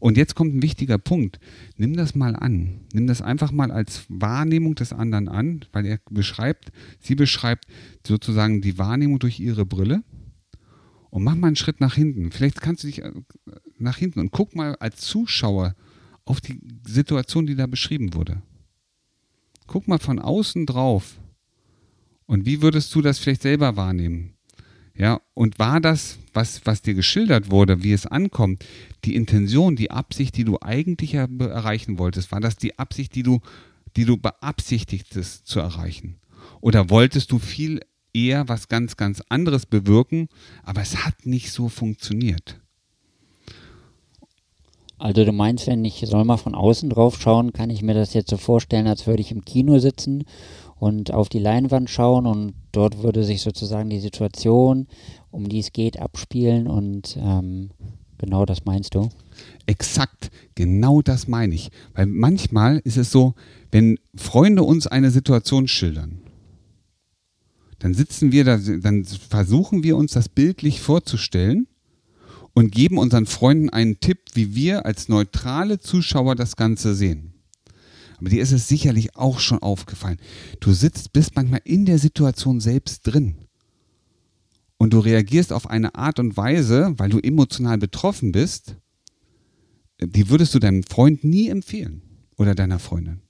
Und 0.00 0.16
jetzt 0.16 0.34
kommt 0.34 0.54
ein 0.54 0.62
wichtiger 0.62 0.96
Punkt. 0.96 1.38
Nimm 1.76 1.94
das 1.94 2.14
mal 2.14 2.34
an. 2.34 2.86
Nimm 2.94 3.06
das 3.06 3.20
einfach 3.20 3.52
mal 3.52 3.70
als 3.70 4.06
Wahrnehmung 4.08 4.76
des 4.76 4.94
anderen 4.94 5.28
an, 5.28 5.62
weil 5.72 5.84
er 5.84 5.98
beschreibt, 6.10 6.72
sie 7.00 7.16
beschreibt 7.16 7.66
sozusagen 8.06 8.62
die 8.62 8.78
Wahrnehmung 8.78 9.18
durch 9.18 9.40
ihre 9.40 9.66
Brille 9.66 10.02
und 11.16 11.24
mach 11.24 11.34
mal 11.34 11.46
einen 11.46 11.56
Schritt 11.56 11.80
nach 11.80 11.94
hinten. 11.94 12.30
Vielleicht 12.30 12.60
kannst 12.60 12.82
du 12.82 12.88
dich 12.88 13.02
äh, 13.02 13.10
nach 13.78 13.96
hinten 13.96 14.20
und 14.20 14.32
guck 14.32 14.54
mal 14.54 14.76
als 14.80 15.00
Zuschauer 15.00 15.74
auf 16.26 16.42
die 16.42 16.60
Situation, 16.86 17.46
die 17.46 17.54
da 17.54 17.66
beschrieben 17.66 18.12
wurde. 18.12 18.42
Guck 19.66 19.88
mal 19.88 19.98
von 19.98 20.18
außen 20.18 20.66
drauf. 20.66 21.18
Und 22.26 22.44
wie 22.44 22.60
würdest 22.60 22.94
du 22.94 23.00
das 23.00 23.18
vielleicht 23.18 23.40
selber 23.40 23.76
wahrnehmen? 23.76 24.34
Ja, 24.94 25.22
und 25.32 25.58
war 25.58 25.80
das, 25.80 26.18
was, 26.34 26.66
was 26.66 26.82
dir 26.82 26.92
geschildert 26.92 27.50
wurde, 27.50 27.82
wie 27.82 27.92
es 27.94 28.04
ankommt, 28.04 28.66
die 29.06 29.14
Intention, 29.14 29.74
die 29.74 29.90
Absicht, 29.90 30.36
die 30.36 30.44
du 30.44 30.58
eigentlich 30.60 31.14
erreichen 31.14 31.98
wolltest, 31.98 32.30
war 32.30 32.40
das 32.40 32.56
die 32.56 32.78
Absicht, 32.78 33.14
die 33.14 33.22
du, 33.22 33.40
die 33.96 34.04
du 34.04 34.18
beabsichtigtest 34.18 35.46
zu 35.46 35.60
erreichen? 35.60 36.16
Oder 36.60 36.90
wolltest 36.90 37.32
du 37.32 37.38
viel 37.38 37.80
eher 38.16 38.48
was 38.48 38.68
ganz, 38.68 38.96
ganz 38.96 39.22
anderes 39.28 39.66
bewirken, 39.66 40.28
aber 40.64 40.80
es 40.80 41.04
hat 41.04 41.26
nicht 41.26 41.52
so 41.52 41.68
funktioniert. 41.68 42.60
Also 44.98 45.26
du 45.26 45.32
meinst, 45.32 45.66
wenn 45.66 45.84
ich 45.84 46.02
soll 46.06 46.24
mal 46.24 46.38
von 46.38 46.54
außen 46.54 46.88
drauf 46.88 47.20
schauen, 47.20 47.52
kann 47.52 47.68
ich 47.68 47.82
mir 47.82 47.92
das 47.92 48.14
jetzt 48.14 48.30
so 48.30 48.38
vorstellen, 48.38 48.86
als 48.86 49.06
würde 49.06 49.20
ich 49.20 49.30
im 49.30 49.44
Kino 49.44 49.78
sitzen 49.78 50.24
und 50.78 51.12
auf 51.12 51.28
die 51.28 51.38
Leinwand 51.38 51.90
schauen 51.90 52.26
und 52.26 52.54
dort 52.72 53.02
würde 53.02 53.22
sich 53.22 53.42
sozusagen 53.42 53.90
die 53.90 54.00
Situation, 54.00 54.86
um 55.30 55.48
die 55.48 55.58
es 55.58 55.72
geht, 55.72 56.00
abspielen 56.00 56.66
und 56.66 57.18
ähm, 57.20 57.70
genau 58.16 58.46
das 58.46 58.64
meinst 58.64 58.94
du? 58.94 59.10
Exakt, 59.66 60.30
genau 60.54 61.02
das 61.02 61.28
meine 61.28 61.54
ich. 61.54 61.70
Weil 61.94 62.06
manchmal 62.06 62.78
ist 62.84 62.96
es 62.96 63.10
so, 63.10 63.34
wenn 63.70 63.98
Freunde 64.14 64.62
uns 64.62 64.86
eine 64.86 65.10
Situation 65.10 65.68
schildern, 65.68 66.22
dann 67.78 67.94
sitzen 67.94 68.32
wir 68.32 68.44
da, 68.44 68.56
dann 68.58 69.04
versuchen 69.04 69.82
wir 69.82 69.96
uns 69.96 70.12
das 70.12 70.28
bildlich 70.28 70.80
vorzustellen 70.80 71.66
und 72.54 72.72
geben 72.72 72.98
unseren 72.98 73.26
Freunden 73.26 73.70
einen 73.70 74.00
Tipp, 74.00 74.18
wie 74.34 74.54
wir 74.54 74.86
als 74.86 75.08
neutrale 75.08 75.78
Zuschauer 75.78 76.34
das 76.36 76.56
Ganze 76.56 76.94
sehen. 76.94 77.34
Aber 78.18 78.30
dir 78.30 78.42
ist 78.42 78.52
es 78.52 78.66
sicherlich 78.66 79.14
auch 79.16 79.40
schon 79.40 79.58
aufgefallen. 79.58 80.18
Du 80.60 80.72
sitzt, 80.72 81.12
bist 81.12 81.36
manchmal 81.36 81.60
in 81.64 81.84
der 81.84 81.98
Situation 81.98 82.60
selbst 82.60 83.06
drin. 83.06 83.36
Und 84.78 84.92
du 84.92 85.00
reagierst 85.00 85.52
auf 85.52 85.68
eine 85.68 85.94
Art 85.94 86.18
und 86.18 86.36
Weise, 86.36 86.94
weil 86.96 87.10
du 87.10 87.18
emotional 87.18 87.78
betroffen 87.78 88.32
bist, 88.32 88.76
die 90.00 90.28
würdest 90.28 90.54
du 90.54 90.58
deinem 90.58 90.82
Freund 90.82 91.24
nie 91.24 91.48
empfehlen 91.48 92.02
oder 92.36 92.54
deiner 92.54 92.78
Freundin. 92.78 93.20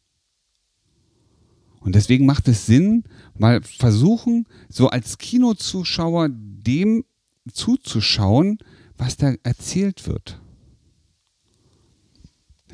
Und 1.86 1.94
deswegen 1.94 2.26
macht 2.26 2.48
es 2.48 2.66
Sinn, 2.66 3.04
mal 3.38 3.62
versuchen, 3.62 4.48
so 4.68 4.88
als 4.88 5.18
Kinozuschauer 5.18 6.28
dem 6.32 7.04
zuzuschauen, 7.52 8.58
was 8.98 9.16
da 9.16 9.34
erzählt 9.44 10.08
wird. 10.08 10.40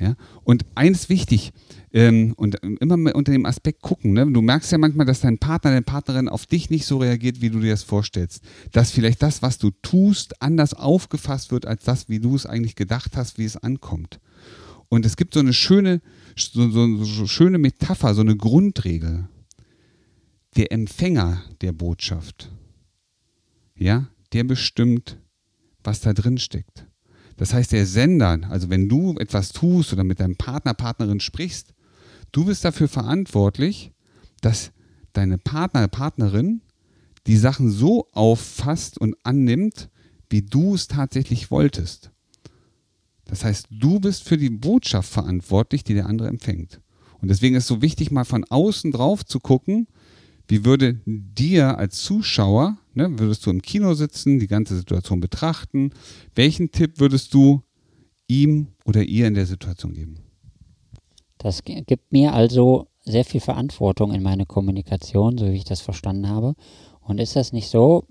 Ja? 0.01 0.15
Und 0.45 0.65
eins 0.75 1.11
wichtig, 1.11 1.53
ähm, 1.93 2.33
und 2.39 2.57
immer 2.81 3.15
unter 3.15 3.33
dem 3.33 3.45
Aspekt 3.45 3.83
gucken, 3.83 4.15
ne? 4.15 4.27
du 4.33 4.41
merkst 4.41 4.73
ja 4.73 4.79
manchmal, 4.79 5.05
dass 5.05 5.21
dein 5.21 5.37
Partner, 5.37 5.73
deine 5.73 5.83
Partnerin 5.83 6.31
auf 6.31 6.47
dich 6.47 6.71
nicht 6.71 6.87
so 6.87 6.97
reagiert, 6.97 7.43
wie 7.43 7.51
du 7.51 7.61
dir 7.61 7.73
das 7.73 7.83
vorstellst. 7.83 8.43
Dass 8.73 8.93
vielleicht 8.93 9.23
das, 9.23 9.43
was 9.43 9.59
du 9.59 9.73
tust, 9.83 10.41
anders 10.41 10.73
aufgefasst 10.73 11.53
wird, 11.53 11.67
als 11.67 11.85
das, 11.85 12.09
wie 12.09 12.19
du 12.19 12.35
es 12.35 12.47
eigentlich 12.47 12.77
gedacht 12.77 13.19
hast, 13.19 13.37
wie 13.37 13.45
es 13.45 13.59
ankommt. 13.59 14.21
Und 14.93 15.07
es 15.07 15.17
gibt 15.17 15.33
so 15.33 15.41
eine 15.41 15.55
schöne 15.55 16.03
so, 16.37 16.71
so, 16.71 17.03
so 17.03 17.27
schöne 17.27 17.57
Metapher, 17.57 18.13
so 18.13 18.21
eine 18.21 18.37
Grundregel. 18.37 19.27
Der 20.59 20.71
Empfänger 20.71 21.43
der 21.63 21.73
Botschaft, 21.73 22.53
ja, 23.75 24.09
der 24.35 24.45
bestimmt, 24.45 25.17
was 25.83 26.01
da 26.03 26.13
drin 26.13 26.37
steckt. 26.37 26.87
Das 27.39 27.55
heißt, 27.55 27.73
der 27.73 27.87
Sender, 27.87 28.39
also 28.51 28.69
wenn 28.69 28.91
du 28.91 29.17
etwas 29.17 29.55
tust 29.55 29.95
oder 29.95 30.05
mit 30.05 30.21
deinem 30.21 30.37
Partner, 30.37 30.75
Partnerin 30.75 31.21
sprichst, 31.21 31.73
du 32.31 32.45
bist 32.45 32.63
dafür 32.63 32.87
verantwortlich, 32.87 33.93
dass 34.43 34.73
deine 35.15 35.39
Partner, 35.39 35.89
Partnerin 35.89 36.61
die 37.27 37.39
Sachen 37.39 37.71
so 37.71 38.09
auffasst 38.13 38.99
und 38.99 39.17
annimmt, 39.25 39.89
wie 40.29 40.43
du 40.43 40.75
es 40.75 40.87
tatsächlich 40.87 41.51
wolltest. 41.51 42.11
Das 43.27 43.45
heißt, 43.45 43.69
du 43.71 44.01
bist 44.01 44.25
für 44.25 44.37
die 44.37 44.51
Botschaft 44.51 45.11
verantwortlich, 45.11 45.85
die 45.85 45.95
der 45.95 46.07
andere 46.07 46.29
empfängt. 46.29 46.81
Und 47.21 47.29
deswegen 47.29 47.55
ist 47.55 47.65
es 47.65 47.69
so 47.69 47.83
wichtig, 47.83 48.11
mal 48.11 48.25
von 48.25 48.45
außen 48.45 48.91
drauf 48.91 49.25
zu 49.25 49.39
gucken, 49.39 49.87
wie 50.49 50.65
würde 50.65 51.01
dir 51.07 51.79
als 51.79 52.03
Zuschauer, 52.03 52.77
ne, 52.95 53.19
würdest 53.19 53.47
du 53.47 53.51
im 53.51 53.63
Kino 53.63 53.95
sitzen, 53.95 54.39
die 54.39 54.49
ganze 54.49 54.77
Situation 54.77 55.21
betrachten, 55.21 55.91
welchen 56.35 56.73
Tipp 56.73 56.99
würdest 56.99 57.33
du 57.33 57.63
ihm 58.27 58.69
oder 58.85 59.05
ihr 59.05 59.29
in 59.29 59.35
der 59.35 59.47
Situation 59.47 59.95
geben? 59.95 60.19
Das 61.39 61.63
gibt 61.65 62.13
mir 62.13 62.33
also 62.33 62.89
sehr 63.05 63.25
viel 63.25 63.41
Verantwortung 63.41 64.13
in 64.13 64.23
meine 64.23 64.47
Kommunikation, 64.47 65.39
so 65.39 65.47
wie 65.47 65.57
ich 65.57 65.65
das 65.65 65.81
verstanden 65.81 66.29
habe. 66.29 66.55
Und 67.01 67.19
ist 67.19 67.37
das 67.37 67.53
nicht 67.53 67.69
so, 67.69 68.07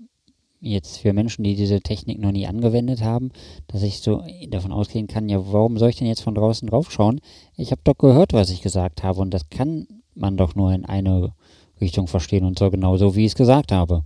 jetzt 0.62 0.98
für 0.98 1.12
Menschen, 1.12 1.42
die 1.42 1.56
diese 1.56 1.80
Technik 1.80 2.20
noch 2.20 2.32
nie 2.32 2.46
angewendet 2.46 3.02
haben, 3.02 3.30
dass 3.66 3.82
ich 3.82 3.98
so 3.98 4.24
davon 4.48 4.72
ausgehen 4.72 5.08
kann, 5.08 5.28
ja, 5.28 5.52
warum 5.52 5.76
soll 5.76 5.90
ich 5.90 5.96
denn 5.96 6.06
jetzt 6.06 6.22
von 6.22 6.34
draußen 6.34 6.68
draufschauen? 6.68 7.20
Ich 7.56 7.72
habe 7.72 7.82
doch 7.84 7.98
gehört, 7.98 8.32
was 8.32 8.50
ich 8.50 8.62
gesagt 8.62 9.02
habe 9.02 9.20
und 9.20 9.34
das 9.34 9.50
kann 9.50 9.86
man 10.14 10.36
doch 10.36 10.54
nur 10.54 10.72
in 10.72 10.84
eine 10.84 11.34
Richtung 11.80 12.06
verstehen 12.06 12.44
und 12.44 12.58
so 12.58 12.70
genau 12.70 12.96
so, 12.96 13.16
wie 13.16 13.24
ich 13.24 13.32
es 13.32 13.36
gesagt 13.36 13.72
habe. 13.72 14.04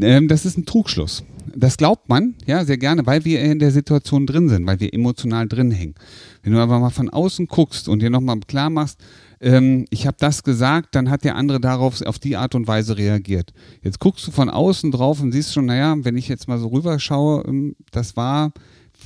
Ähm, 0.00 0.26
das 0.26 0.46
ist 0.46 0.56
ein 0.56 0.64
Trugschluss. 0.64 1.22
Das 1.54 1.76
glaubt 1.76 2.08
man, 2.08 2.34
ja, 2.46 2.64
sehr 2.64 2.78
gerne, 2.78 3.06
weil 3.06 3.24
wir 3.24 3.40
in 3.40 3.58
der 3.58 3.70
Situation 3.70 4.26
drin 4.26 4.48
sind, 4.48 4.66
weil 4.66 4.80
wir 4.80 4.92
emotional 4.92 5.48
drin 5.48 5.70
hängen. 5.70 5.94
Wenn 6.42 6.52
du 6.52 6.58
aber 6.58 6.78
mal 6.78 6.90
von 6.90 7.10
außen 7.10 7.46
guckst 7.46 7.88
und 7.88 8.00
dir 8.00 8.10
nochmal 8.10 8.40
klar 8.40 8.70
machst, 8.70 9.00
ähm, 9.40 9.86
ich 9.90 10.06
habe 10.06 10.16
das 10.20 10.42
gesagt, 10.42 10.94
dann 10.94 11.10
hat 11.10 11.24
der 11.24 11.36
andere 11.36 11.60
darauf 11.60 12.00
auf 12.02 12.18
die 12.18 12.36
Art 12.36 12.54
und 12.54 12.66
Weise 12.66 12.96
reagiert. 12.96 13.52
Jetzt 13.82 13.98
guckst 13.98 14.26
du 14.26 14.30
von 14.30 14.48
außen 14.48 14.90
drauf 14.90 15.20
und 15.20 15.32
siehst 15.32 15.52
schon, 15.52 15.66
naja, 15.66 15.96
wenn 15.98 16.16
ich 16.16 16.28
jetzt 16.28 16.48
mal 16.48 16.58
so 16.58 16.68
rüberschaue, 16.68 17.44
ähm, 17.46 17.76
das 17.90 18.16
war, 18.16 18.52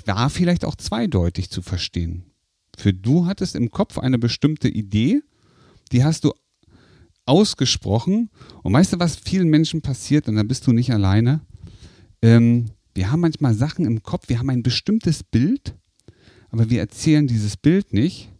war 0.05 0.31
vielleicht 0.31 0.64
auch 0.64 0.76
zweideutig 0.76 1.50
zu 1.50 1.62
verstehen. 1.62 2.25
Für 2.76 2.93
du 2.93 3.26
hattest 3.26 3.57
im 3.57 3.71
Kopf 3.71 3.99
eine 3.99 4.19
bestimmte 4.19 4.69
Idee, 4.69 5.23
die 5.93 6.05
hast 6.05 6.25
du 6.25 6.33
ausgesprochen. 7.26 8.31
Und 8.62 8.73
weißt 8.73 8.95
du, 8.95 8.99
was 9.00 9.16
vielen 9.16 9.49
Menschen 9.49 9.83
passiert, 9.83 10.28
und 10.28 10.37
da 10.37 10.43
bist 10.43 10.66
du 10.66 10.73
nicht 10.73 10.93
alleine? 10.93 11.40
Ähm, 12.23 12.66
wir 12.94 13.11
haben 13.11 13.20
manchmal 13.20 13.54
Sachen 13.54 13.85
im 13.85 14.02
Kopf, 14.02 14.28
wir 14.28 14.38
haben 14.38 14.50
ein 14.50 14.62
bestimmtes 14.62 15.23
Bild, 15.23 15.75
aber 16.50 16.70
wir 16.70 16.80
erzählen 16.80 17.26
dieses 17.26 17.56
Bild 17.56 17.92
nicht 17.92 18.30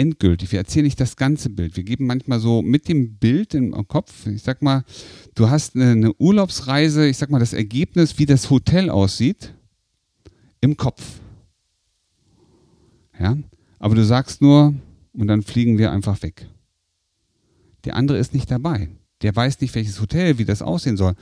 endgültig. 0.00 0.50
Wir 0.50 0.60
erzählen 0.60 0.84
nicht 0.84 0.98
das 0.98 1.16
ganze 1.16 1.50
Bild. 1.50 1.76
Wir 1.76 1.84
geben 1.84 2.06
manchmal 2.06 2.40
so 2.40 2.62
mit 2.62 2.88
dem 2.88 3.16
Bild 3.18 3.54
im 3.54 3.86
Kopf, 3.86 4.26
ich 4.26 4.42
sag 4.42 4.62
mal, 4.62 4.84
du 5.34 5.50
hast 5.50 5.76
eine, 5.76 6.14
Urlaubsreise, 6.14 7.06
ich 7.06 7.18
sag 7.18 7.30
mal, 7.30 7.38
das 7.38 7.52
Ergebnis, 7.52 8.18
wie 8.18 8.26
das 8.26 8.48
Hotel 8.48 8.88
aussieht, 8.88 9.54
im 10.62 10.76
Kopf. 10.76 11.02
Ja, 13.18 13.36
aber 13.78 13.94
du 13.94 14.04
sagst 14.04 14.40
nur, 14.40 14.74
und 15.12 15.26
dann 15.26 15.42
fliegen 15.42 15.76
wir 15.76 15.92
einfach 15.92 16.22
weg. 16.22 16.46
Der 17.84 17.96
andere 17.96 18.18
ist 18.18 18.32
nicht 18.32 18.50
dabei. 18.50 18.88
Der 19.22 19.36
weiß 19.36 19.60
nicht, 19.60 19.74
welches 19.74 20.00
Hotel, 20.00 20.38
wie 20.38 20.44
das 20.46 20.62
aussehen 20.62 20.96
soll. 20.96 21.14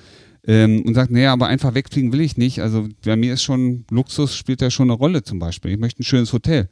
Ähm, 0.48 0.82
und 0.82 0.94
sagt, 0.94 1.10
naja, 1.10 1.32
aber 1.32 1.46
einfach 1.46 1.74
wegfliegen 1.74 2.10
will 2.12 2.22
ich 2.22 2.38
nicht. 2.38 2.60
Also 2.62 2.88
bei 3.04 3.16
mir 3.16 3.34
ist 3.34 3.42
schon, 3.42 3.84
Luxus 3.90 4.34
spielt 4.34 4.62
da 4.62 4.70
schon 4.70 4.90
eine 4.90 4.98
Rolle 4.98 5.22
zum 5.22 5.38
Beispiel. 5.38 5.72
Ich 5.72 5.78
möchte 5.78 6.00
ein 6.00 6.04
schönes 6.04 6.32
Hotel. 6.32 6.70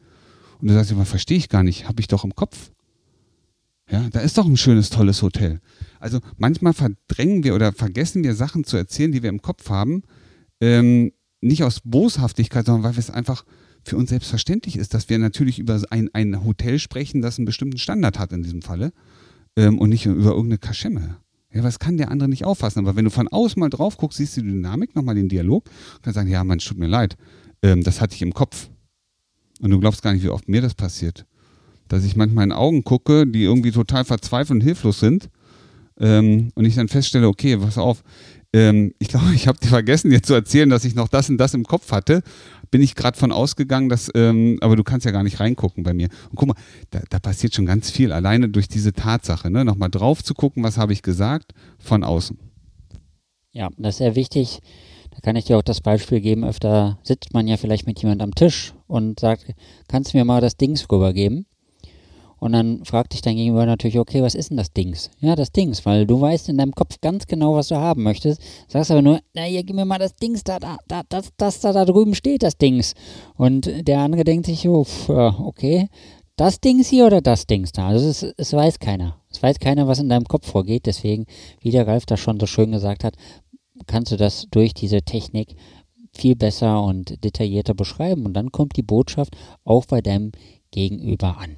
Und 0.61 0.69
du 0.69 0.75
sagst 0.75 0.91
immer, 0.91 1.05
verstehe 1.05 1.37
ich 1.37 1.51
gar 1.51 1.63
nicht, 1.63 1.87
habe 1.87 2.01
ich 2.01 2.09
doch 2.09 2.25
im 2.25 2.35
Kopf. 2.35 2.71
Ja, 3.91 4.09
da 4.11 4.21
ist 4.21 4.39
doch 4.39 4.47
ein 4.47 4.57
schönes, 4.57 4.91
tolles 4.91 5.23
Hotel. 5.23 5.61
Also 6.01 6.21
manchmal 6.39 6.73
verdrängen 6.73 7.45
wir 7.45 7.55
oder 7.55 7.73
vergessen 7.73 8.25
wir 8.25 8.35
Sachen 8.35 8.65
zu 8.65 8.77
erzählen, 8.77 9.13
die 9.13 9.23
wir 9.23 9.31
im 9.31 9.43
Kopf 9.43 9.69
haben, 9.69 10.03
ähm, 10.61 11.13
nicht 11.41 11.63
aus 11.63 11.81
Boshaftigkeit, 11.85 12.67
sondern 12.67 12.83
weil 12.83 12.99
es 12.99 13.11
einfach 13.11 13.45
für 13.85 13.97
uns 13.97 14.11
selbstverständlich 14.11 14.77
ist, 14.77 14.95
dass 14.95 15.09
wir 15.09 15.19
natürlich 15.19 15.59
über 15.59 15.81
ein, 15.91 16.11
ein 16.13 16.45
Hotel 16.45 16.79
sprechen, 16.79 17.23
das 17.23 17.39
einen 17.39 17.47
bestimmten 17.47 17.79
Standard 17.79 18.19
hat 18.19 18.33
in 18.33 18.43
diesem 18.43 18.63
Falle 18.63 18.93
ähm, 19.57 19.79
und 19.79 19.91
nicht 19.91 20.07
über 20.07 20.31
irgendeine 20.31 20.59
Kaschemme. 20.59 21.19
Ja, 21.57 21.65
was 21.65 21.79
kann 21.79 21.97
der 21.97 22.11
andere 22.11 22.29
nicht 22.29 22.45
auffassen? 22.45 22.81
Aber 22.81 22.97
wenn 22.97 23.07
du 23.07 23.11
von 23.11 23.29
außen 23.29 23.59
mal 23.59 23.71
drauf 23.71 23.97
guckst, 23.97 24.19
siehst 24.19 24.37
du 24.37 24.43
die 24.43 24.49
Dynamik, 24.49 24.95
nochmal 24.95 25.15
den 25.15 25.29
Dialog 25.29 25.65
und 25.65 26.03
kannst 26.03 26.17
sagen, 26.17 26.29
ja, 26.29 26.45
man, 26.45 26.59
tut 26.59 26.77
mir 26.77 26.87
leid, 26.87 27.17
ähm, 27.63 27.83
das 27.83 28.01
hatte 28.01 28.15
ich 28.15 28.23
im 28.23 28.35
Kopf. 28.35 28.69
Und 29.61 29.71
du 29.71 29.81
glaubst 29.81 30.03
gar 30.03 30.13
nicht, 30.13 30.23
wie 30.23 30.29
oft 30.29 30.49
mir 30.49 30.61
das 30.61 30.75
passiert. 30.75 31.25
Dass 31.89 32.05
ich 32.05 32.15
manchmal 32.15 32.45
in 32.45 32.53
Augen 32.53 32.85
gucke, 32.85 33.27
die 33.27 33.45
irgendwie 33.45 33.71
total 33.71 34.05
verzweifelt 34.05 34.57
und 34.57 34.61
hilflos 34.61 35.01
sind. 35.01 35.31
Ähm, 35.99 36.51
und 36.55 36.67
ich 36.67 36.75
dann 36.75 36.89
feststelle, 36.89 37.27
okay, 37.27 37.57
pass 37.57 37.79
auf, 37.79 38.03
ähm, 38.57 38.95
ich 38.99 39.09
glaube, 39.09 39.35
ich 39.35 39.47
habe 39.47 39.59
dir 39.59 39.69
vergessen, 39.69 40.11
dir 40.11 40.23
zu 40.23 40.33
erzählen, 40.33 40.71
dass 40.71 40.85
ich 40.85 40.95
noch 40.95 41.09
das 41.09 41.29
und 41.29 41.37
das 41.37 41.53
im 41.55 41.65
Kopf 41.65 41.93
hatte. 41.93 42.23
Bin 42.71 42.81
ich 42.81 42.95
gerade 42.95 43.17
von 43.17 43.31
ausgegangen, 43.31 43.89
dass, 43.89 44.11
ähm, 44.15 44.59
aber 44.63 44.77
du 44.77 44.83
kannst 44.83 45.05
ja 45.05 45.13
gar 45.13 45.23
nicht 45.23 45.39
reingucken 45.39 45.85
bei 45.85 45.93
mir. 45.93 46.09
Und 46.31 46.37
guck 46.37 46.49
mal, 46.49 46.57
da, 46.91 47.01
da 47.11 47.19
passiert 47.19 47.55
schon 47.55 47.67
ganz 47.67 47.91
viel, 47.91 48.13
alleine 48.13 48.49
durch 48.49 48.67
diese 48.67 48.93
Tatsache, 48.93 49.51
ne? 49.51 49.65
Nochmal 49.65 49.91
drauf 49.91 50.25
zu 50.25 50.35
gucken, 50.35 50.63
was 50.63 50.79
habe 50.79 50.93
ich 50.93 51.03
gesagt, 51.03 51.53
von 51.79 52.03
außen. 52.03 52.39
Ja, 53.53 53.69
das 53.77 53.95
ist 53.95 53.99
sehr 53.99 54.17
wichtig, 54.17 54.61
da 55.11 55.21
kann 55.21 55.37
ich 55.37 55.45
dir 55.45 55.57
auch 55.57 55.63
das 55.63 55.81
Beispiel 55.81 56.21
geben, 56.21 56.45
öfter 56.45 56.99
sitzt 57.03 57.33
man 57.33 57.47
ja 57.47 57.57
vielleicht 57.57 57.87
mit 57.87 58.01
jemand 58.03 58.21
am 58.21 58.35
Tisch 58.35 58.75
und 58.87 59.21
sagt, 59.21 59.47
kannst 59.89 60.13
du 60.13 60.19
mir 60.19 60.25
mal 60.25 60.41
das 60.41 60.57
Dings 60.57 60.87
rübergeben? 60.91 61.47
Und 62.39 62.53
dann 62.53 62.85
fragt 62.85 63.15
dich 63.15 63.23
dein 63.23 63.37
Gegenüber 63.37 63.65
natürlich, 63.65 63.99
okay, 63.99 64.23
was 64.23 64.35
ist 64.35 64.51
denn 64.51 64.59
das 64.59 64.73
Dings? 64.73 65.11
Ja, 65.21 65.37
das 65.37 65.53
Dings, 65.53 65.87
weil 65.87 66.07
du 66.07 66.21
weißt 66.21 66.49
in 66.49 66.59
deinem 66.59 66.75
Kopf 66.75 67.01
ganz 67.01 67.27
genau, 67.27 67.55
was 67.55 67.69
du 67.69 67.77
haben 67.77 68.03
möchtest. 68.03 68.43
Sagst 68.69 68.91
aber 68.91 69.03
nur, 69.03 69.21
na 69.35 69.43
hier, 69.43 69.65
gib 69.65 69.75
mir 69.75 69.87
mal 69.87 69.99
das 69.99 70.15
Dings 70.17 70.45
da, 70.45 70.59
da, 70.59 70.77
da, 70.87 71.03
das, 71.09 71.31
das 71.37 71.61
da, 71.61 71.73
da 71.73 71.85
drüben 71.85 72.15
steht, 72.15 72.43
das 72.43 72.59
Dings. 72.59 72.95
Und 73.37 73.71
der 73.89 74.01
andere 74.01 74.25
denkt 74.25 74.47
sich, 74.47 74.69
oh, 74.69 74.87
okay, 75.09 75.89
das 76.37 76.61
Dings 76.61 76.89
hier 76.89 77.07
oder 77.07 77.23
das 77.23 77.47
Dings 77.47 77.73
da? 77.73 77.89
Also 77.89 78.09
es, 78.09 78.23
es 78.23 78.53
weiß 78.53 78.79
keiner. 78.79 79.19
Es 79.31 79.43
weiß 79.43 79.59
keiner, 79.59 79.89
was 79.89 79.99
in 79.99 80.11
deinem 80.11 80.27
Kopf 80.27 80.47
vorgeht. 80.47 80.85
Deswegen, 80.85 81.25
wie 81.61 81.71
der 81.71 81.87
Ralf 81.87 82.05
das 82.05 82.21
schon 82.21 82.39
so 82.39 82.47
schön 82.47 82.73
gesagt 82.73 83.05
hat, 83.05 83.15
kannst 83.87 84.13
du 84.13 84.17
das 84.17 84.47
durch 84.51 84.75
diese 84.75 85.03
Technik 85.03 85.57
viel 86.13 86.37
besser 86.37 86.83
und 86.83 87.23
detaillierter 87.25 87.75
beschreiben 87.75 88.25
und 88.27 88.35
dann 88.35 88.53
kommt 88.53 88.77
die 88.77 88.83
Botschaft 88.83 89.37
auch 89.65 89.87
bei 89.87 90.01
deinem 90.01 90.33
Gegenüber 90.71 91.39
an. 91.39 91.57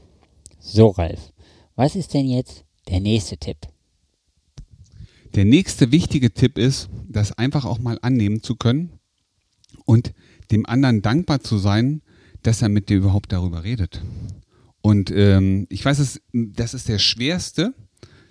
So, 0.71 0.89
Ralf, 0.89 1.33
was 1.77 1.97
ist 1.97 2.13
denn 2.13 2.27
jetzt 2.27 2.67
der 2.89 3.01
nächste 3.01 3.39
Tipp? 3.39 3.57
Der 5.35 5.47
nächste 5.47 5.93
wichtige 5.93 6.31
Tipp 6.35 6.59
ist, 6.59 6.91
das 7.09 7.33
einfach 7.33 7.65
auch 7.65 7.79
mal 7.79 7.99
annehmen 8.03 8.43
zu 8.43 8.55
können 8.55 8.99
und 9.87 10.13
dem 10.51 10.67
anderen 10.67 11.01
dankbar 11.01 11.41
zu 11.41 11.57
sein, 11.57 12.03
dass 12.43 12.61
er 12.61 12.69
mit 12.69 12.91
dir 12.91 12.99
überhaupt 12.99 13.33
darüber 13.33 13.65
redet. 13.65 14.03
Und 14.83 15.11
ähm, 15.11 15.67
ich 15.71 15.83
weiß, 15.83 16.21
das 16.35 16.75
ist 16.75 16.89
der 16.89 16.99
schwerste, 16.99 17.73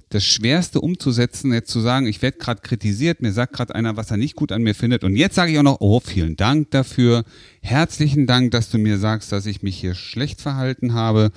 das 0.10 0.24
Schwerste 0.24 0.80
umzusetzen, 0.80 1.52
jetzt 1.52 1.70
zu 1.70 1.82
sagen, 1.82 2.08
ich 2.08 2.22
werde 2.22 2.38
gerade 2.38 2.62
kritisiert, 2.62 3.22
mir 3.22 3.34
sagt 3.34 3.54
gerade 3.54 3.76
einer, 3.76 3.98
was 3.98 4.10
er 4.10 4.18
nicht 4.18 4.36
gut 4.36 4.52
an 4.52 4.64
mir 4.64 4.74
findet. 4.74 5.04
Und 5.04 5.16
jetzt 5.16 5.36
sage 5.36 5.52
ich 5.52 5.60
auch 5.60 5.64
noch, 5.64 5.82
oh, 5.82 6.00
vielen 6.00 6.38
Dank 6.38 6.72
dafür. 6.72 7.26
Herzlichen 7.62 8.26
Dank, 8.26 8.52
dass 8.52 8.70
du 8.70 8.78
mir 8.78 8.98
sagst, 8.98 9.32
dass 9.32 9.46
ich 9.46 9.64
mich 9.64 9.78
hier 9.78 9.96
schlecht 9.96 10.40
verhalten 10.40 10.94
habe, 10.94 11.32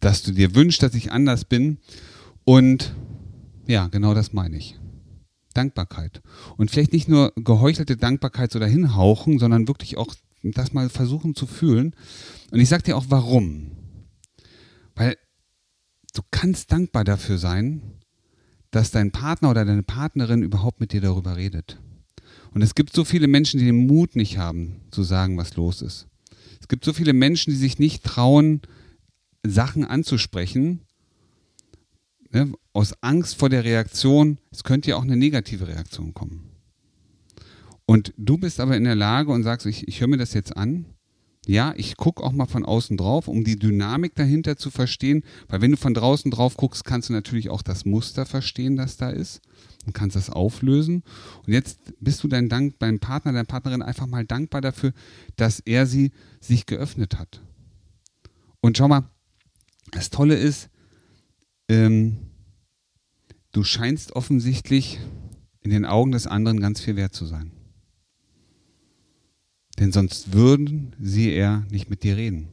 dass 0.00 0.22
du 0.22 0.32
dir 0.32 0.54
wünschst, 0.54 0.82
dass 0.82 0.94
ich 0.94 1.12
anders 1.12 1.44
bin. 1.44 1.78
Und 2.44 2.94
ja, 3.66 3.86
genau 3.88 4.14
das 4.14 4.32
meine 4.32 4.56
ich. 4.56 4.76
Dankbarkeit. 5.54 6.20
Und 6.56 6.70
vielleicht 6.70 6.92
nicht 6.92 7.08
nur 7.08 7.32
geheuchelte 7.36 7.96
Dankbarkeit 7.96 8.52
so 8.52 8.58
dahin 8.58 8.94
hauchen, 8.94 9.38
sondern 9.38 9.68
wirklich 9.68 9.96
auch 9.96 10.14
das 10.42 10.72
mal 10.72 10.88
versuchen 10.88 11.34
zu 11.34 11.46
fühlen. 11.46 11.94
Und 12.50 12.60
ich 12.60 12.68
sage 12.68 12.82
dir 12.82 12.96
auch 12.96 13.06
warum. 13.08 13.70
Weil 14.94 15.16
du 16.14 16.22
kannst 16.30 16.72
dankbar 16.72 17.04
dafür 17.04 17.38
sein, 17.38 17.82
dass 18.70 18.90
dein 18.90 19.10
Partner 19.10 19.50
oder 19.50 19.64
deine 19.64 19.82
Partnerin 19.82 20.42
überhaupt 20.42 20.80
mit 20.80 20.92
dir 20.92 21.00
darüber 21.00 21.36
redet. 21.36 21.78
Und 22.52 22.62
es 22.62 22.74
gibt 22.74 22.94
so 22.94 23.04
viele 23.04 23.28
Menschen, 23.28 23.58
die 23.58 23.66
den 23.66 23.86
Mut 23.86 24.16
nicht 24.16 24.38
haben, 24.38 24.80
zu 24.90 25.02
sagen, 25.02 25.36
was 25.36 25.56
los 25.56 25.82
ist. 25.82 26.06
Es 26.60 26.68
gibt 26.68 26.84
so 26.84 26.92
viele 26.92 27.12
Menschen, 27.12 27.50
die 27.50 27.58
sich 27.58 27.78
nicht 27.78 28.02
trauen, 28.02 28.62
Sachen 29.46 29.84
anzusprechen, 29.84 30.80
ne, 32.32 32.52
aus 32.72 32.94
Angst 33.02 33.36
vor 33.36 33.48
der 33.48 33.64
Reaktion. 33.64 34.38
Es 34.50 34.64
könnte 34.64 34.90
ja 34.90 34.96
auch 34.96 35.02
eine 35.02 35.16
negative 35.16 35.68
Reaktion 35.68 36.14
kommen. 36.14 36.50
Und 37.84 38.12
du 38.16 38.36
bist 38.36 38.58
aber 38.58 38.76
in 38.76 38.84
der 38.84 38.96
Lage 38.96 39.30
und 39.30 39.44
sagst, 39.44 39.66
ich, 39.66 39.86
ich 39.86 40.00
höre 40.00 40.08
mir 40.08 40.16
das 40.16 40.34
jetzt 40.34 40.56
an 40.56 40.86
ja, 41.46 41.72
ich 41.76 41.96
gucke 41.96 42.22
auch 42.22 42.32
mal 42.32 42.46
von 42.46 42.64
außen 42.64 42.96
drauf, 42.96 43.28
um 43.28 43.44
die 43.44 43.58
Dynamik 43.58 44.14
dahinter 44.14 44.56
zu 44.56 44.70
verstehen, 44.70 45.22
weil 45.48 45.60
wenn 45.60 45.70
du 45.70 45.76
von 45.76 45.94
draußen 45.94 46.30
drauf 46.30 46.56
guckst, 46.56 46.84
kannst 46.84 47.08
du 47.08 47.12
natürlich 47.12 47.50
auch 47.50 47.62
das 47.62 47.84
Muster 47.84 48.26
verstehen, 48.26 48.76
das 48.76 48.96
da 48.96 49.10
ist 49.10 49.40
und 49.86 49.92
kannst 49.92 50.16
das 50.16 50.28
auflösen. 50.28 51.04
Und 51.46 51.52
jetzt 51.52 51.78
bist 52.00 52.22
du 52.24 52.28
dein 52.28 52.48
Dank 52.48 52.78
beim 52.78 52.98
Partner, 52.98 53.32
deiner 53.32 53.44
Partnerin 53.44 53.82
einfach 53.82 54.08
mal 54.08 54.24
dankbar 54.24 54.60
dafür, 54.60 54.92
dass 55.36 55.60
er 55.60 55.86
sie 55.86 56.10
sich 56.40 56.66
geöffnet 56.66 57.18
hat. 57.18 57.40
Und 58.60 58.76
schau 58.76 58.88
mal, 58.88 59.08
das 59.92 60.10
Tolle 60.10 60.34
ist, 60.34 60.68
ähm, 61.68 62.18
du 63.52 63.62
scheinst 63.62 64.12
offensichtlich 64.12 64.98
in 65.60 65.70
den 65.70 65.84
Augen 65.84 66.10
des 66.10 66.26
anderen 66.26 66.60
ganz 66.60 66.80
viel 66.80 66.96
wert 66.96 67.14
zu 67.14 67.26
sein. 67.26 67.52
Denn 69.78 69.92
sonst 69.92 70.32
würden 70.32 70.94
sie 70.98 71.32
er 71.32 71.64
nicht 71.70 71.90
mit 71.90 72.02
dir 72.02 72.16
reden 72.16 72.48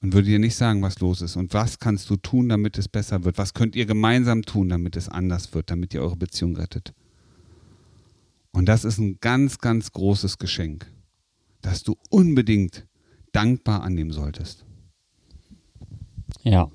und 0.00 0.12
würde 0.12 0.28
dir 0.28 0.38
nicht 0.38 0.54
sagen, 0.54 0.82
was 0.82 1.00
los 1.00 1.22
ist 1.22 1.36
und 1.36 1.52
was 1.54 1.78
kannst 1.78 2.08
du 2.08 2.16
tun, 2.16 2.48
damit 2.48 2.78
es 2.78 2.88
besser 2.88 3.24
wird. 3.24 3.36
Was 3.38 3.54
könnt 3.54 3.76
ihr 3.76 3.86
gemeinsam 3.86 4.42
tun, 4.42 4.68
damit 4.68 4.96
es 4.96 5.08
anders 5.08 5.52
wird, 5.54 5.70
damit 5.70 5.92
ihr 5.92 6.02
eure 6.02 6.16
Beziehung 6.16 6.56
rettet. 6.56 6.94
Und 8.52 8.66
das 8.66 8.84
ist 8.84 8.98
ein 8.98 9.18
ganz, 9.20 9.58
ganz 9.58 9.92
großes 9.92 10.38
Geschenk, 10.38 10.90
das 11.60 11.82
du 11.82 11.96
unbedingt 12.08 12.86
dankbar 13.32 13.82
annehmen 13.82 14.10
solltest. 14.10 14.64
Ja, 16.42 16.70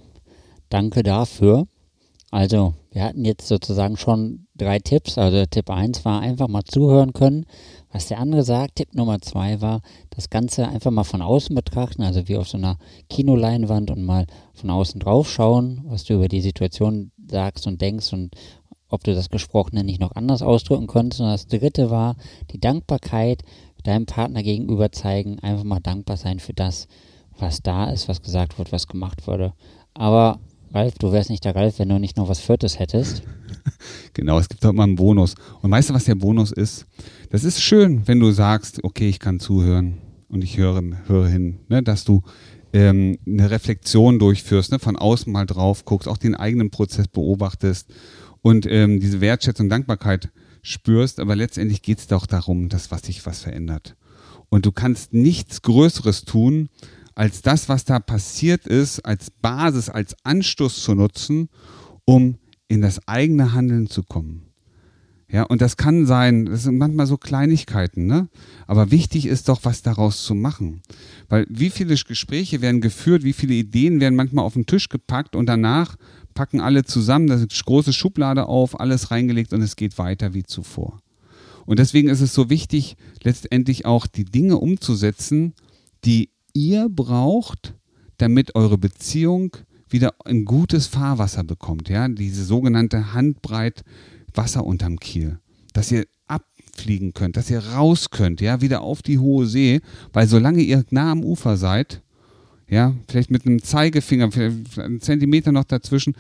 danke 0.69 1.03
dafür. 1.03 1.67
Also, 2.35 2.73
wir 2.91 3.05
hatten 3.05 3.23
jetzt 3.23 3.47
sozusagen 3.47 3.95
schon 3.95 4.47
drei 4.55 4.79
Tipps. 4.79 5.17
Also, 5.17 5.45
Tipp 5.45 5.69
1 5.69 6.03
war 6.03 6.19
einfach 6.19 6.49
mal 6.49 6.65
zuhören 6.65 7.13
können, 7.13 7.45
was 7.93 8.09
der 8.09 8.19
andere 8.19 8.43
sagt. 8.43 8.75
Tipp 8.75 8.93
Nummer 8.93 9.21
2 9.21 9.61
war, 9.61 9.79
das 10.09 10.29
Ganze 10.29 10.67
einfach 10.67 10.91
mal 10.91 11.05
von 11.05 11.21
außen 11.21 11.55
betrachten, 11.55 12.03
also 12.03 12.27
wie 12.27 12.35
auf 12.35 12.49
so 12.49 12.57
einer 12.57 12.77
Kinoleinwand 13.09 13.89
und 13.89 14.03
mal 14.03 14.27
von 14.53 14.69
außen 14.69 14.99
drauf 14.99 15.31
schauen, 15.31 15.85
was 15.85 16.03
du 16.03 16.15
über 16.15 16.27
die 16.27 16.41
Situation 16.41 17.13
sagst 17.25 17.67
und 17.67 17.79
denkst 17.79 18.11
und 18.11 18.35
ob 18.89 19.05
du 19.05 19.15
das 19.15 19.29
Gesprochene 19.29 19.85
nicht 19.85 20.01
noch 20.01 20.13
anders 20.13 20.41
ausdrücken 20.41 20.87
könntest. 20.87 21.21
Und 21.21 21.27
das 21.27 21.47
dritte 21.47 21.89
war 21.89 22.17
die 22.51 22.59
Dankbarkeit 22.59 23.43
deinem 23.83 24.07
Partner 24.07 24.43
gegenüber 24.43 24.91
zeigen, 24.91 25.39
einfach 25.39 25.63
mal 25.63 25.79
dankbar 25.79 26.17
sein 26.17 26.39
für 26.39 26.53
das, 26.53 26.89
was 27.39 27.61
da 27.61 27.85
ist, 27.85 28.09
was 28.09 28.21
gesagt 28.21 28.57
wird, 28.57 28.73
was 28.73 28.87
gemacht 28.87 29.25
wurde. 29.25 29.53
Aber 29.93 30.41
Ralf, 30.75 30.95
du 30.99 31.13
wärst 31.13 31.29
nicht 31.29 31.45
der 31.45 31.55
Ralf, 31.55 31.79
wenn 31.79 31.87
du 31.87 31.97
nicht 31.97 32.17
noch 32.17 32.27
was 32.27 32.41
Viertes 32.41 32.79
hättest. 32.79 33.23
genau, 34.13 34.37
es 34.37 34.49
gibt 34.49 34.65
auch 34.65 34.73
mal 34.73 34.83
einen 34.83 34.95
Bonus. 34.95 35.35
Und 35.61 35.71
weißt 35.71 35.89
du, 35.89 35.93
was 35.93 36.03
der 36.03 36.15
Bonus 36.15 36.51
ist? 36.51 36.85
Das 37.29 37.45
ist 37.45 37.61
schön, 37.61 38.05
wenn 38.07 38.19
du 38.19 38.31
sagst, 38.31 38.83
okay, 38.83 39.07
ich 39.07 39.19
kann 39.19 39.39
zuhören 39.39 39.99
und 40.27 40.43
ich 40.43 40.57
höre, 40.57 40.83
höre 41.07 41.29
hin, 41.29 41.59
ne, 41.69 41.81
dass 41.81 42.03
du 42.03 42.23
ähm, 42.73 43.17
eine 43.25 43.49
Reflexion 43.49 44.19
durchführst, 44.19 44.73
ne, 44.73 44.79
von 44.79 44.97
außen 44.97 45.31
mal 45.31 45.45
drauf 45.45 45.85
guckst, 45.85 46.09
auch 46.09 46.17
den 46.17 46.35
eigenen 46.35 46.71
Prozess 46.71 47.07
beobachtest 47.07 47.93
und 48.41 48.69
ähm, 48.69 48.99
diese 48.99 49.21
Wertschätzung, 49.21 49.69
Dankbarkeit 49.69 50.29
spürst. 50.61 51.21
Aber 51.21 51.37
letztendlich 51.37 51.83
geht 51.83 51.99
es 51.99 52.07
doch 52.07 52.25
darum, 52.25 52.67
dass 52.67 52.91
was 52.91 53.03
sich 53.03 53.25
was 53.25 53.39
verändert. 53.39 53.95
Und 54.49 54.65
du 54.65 54.73
kannst 54.73 55.13
nichts 55.13 55.61
Größeres 55.61 56.25
tun, 56.25 56.67
als 57.15 57.41
das, 57.41 57.69
was 57.69 57.85
da 57.85 57.99
passiert 57.99 58.67
ist, 58.67 58.99
als 58.99 59.31
Basis, 59.31 59.89
als 59.89 60.15
Anstoß 60.23 60.83
zu 60.83 60.93
nutzen, 60.93 61.49
um 62.03 62.37
in 62.67 62.81
das 62.81 63.07
eigene 63.07 63.53
Handeln 63.53 63.87
zu 63.87 64.03
kommen. 64.03 64.45
Ja, 65.27 65.43
und 65.43 65.59
das 65.61 65.75
kann 65.75 66.05
sein, 66.05 66.45
das 66.45 66.63
sind 66.63 66.77
manchmal 66.77 67.07
so 67.07 67.17
Kleinigkeiten, 67.17 68.05
ne? 68.05 68.29
Aber 68.67 68.91
wichtig 68.91 69.25
ist 69.25 69.49
doch, 69.49 69.61
was 69.63 69.81
daraus 69.81 70.23
zu 70.23 70.35
machen. 70.35 70.81
Weil 71.29 71.47
wie 71.49 71.71
viele 71.71 71.95
Gespräche 71.95 72.61
werden 72.61 72.79
geführt, 72.79 73.23
wie 73.23 73.33
viele 73.33 73.55
Ideen 73.55 73.99
werden 73.99 74.15
manchmal 74.15 74.45
auf 74.45 74.53
den 74.53 74.67
Tisch 74.67 74.87
gepackt 74.87 75.35
und 75.35 75.47
danach 75.47 75.95
packen 76.35 76.61
alle 76.61 76.83
zusammen, 76.83 77.27
das 77.27 77.41
ist 77.41 77.65
große 77.65 77.91
Schublade 77.91 78.45
auf, 78.45 78.79
alles 78.79 79.09
reingelegt 79.09 79.51
und 79.53 79.61
es 79.61 79.75
geht 79.75 79.97
weiter 79.97 80.33
wie 80.33 80.43
zuvor. 80.43 81.01
Und 81.65 81.79
deswegen 81.79 82.09
ist 82.09 82.21
es 82.21 82.33
so 82.33 82.51
wichtig, 82.51 82.95
letztendlich 83.23 83.85
auch 83.85 84.05
die 84.05 84.25
Dinge 84.25 84.57
umzusetzen, 84.57 85.53
die 86.03 86.29
ihr 86.55 86.89
braucht, 86.89 87.75
damit 88.17 88.55
eure 88.55 88.79
Beziehung 88.79 89.51
wieder 89.89 90.15
ein 90.25 90.45
gutes 90.45 90.87
Fahrwasser 90.87 91.43
bekommt, 91.43 91.89
ja, 91.89 92.07
diese 92.07 92.43
sogenannte 92.43 93.13
Handbreit 93.13 93.83
Wasser 94.33 94.65
unterm 94.65 94.99
Kiel, 94.99 95.39
dass 95.73 95.91
ihr 95.91 96.05
abfliegen 96.27 97.13
könnt, 97.13 97.37
dass 97.37 97.49
ihr 97.49 97.59
raus 97.59 98.09
könnt, 98.09 98.41
ja, 98.41 98.61
wieder 98.61 98.81
auf 98.81 99.01
die 99.01 99.19
hohe 99.19 99.45
See, 99.45 99.81
weil 100.11 100.27
solange 100.27 100.61
ihr 100.61 100.83
nah 100.89 101.11
am 101.11 101.23
Ufer 101.23 101.57
seid, 101.57 102.01
ja, 102.67 102.95
vielleicht 103.07 103.29
mit 103.29 103.45
einem 103.45 103.61
Zeigefinger, 103.61 104.31
vielleicht 104.31 104.79
einen 104.79 105.01
Zentimeter 105.01 105.51
noch 105.51 105.65
dazwischen, 105.65 106.15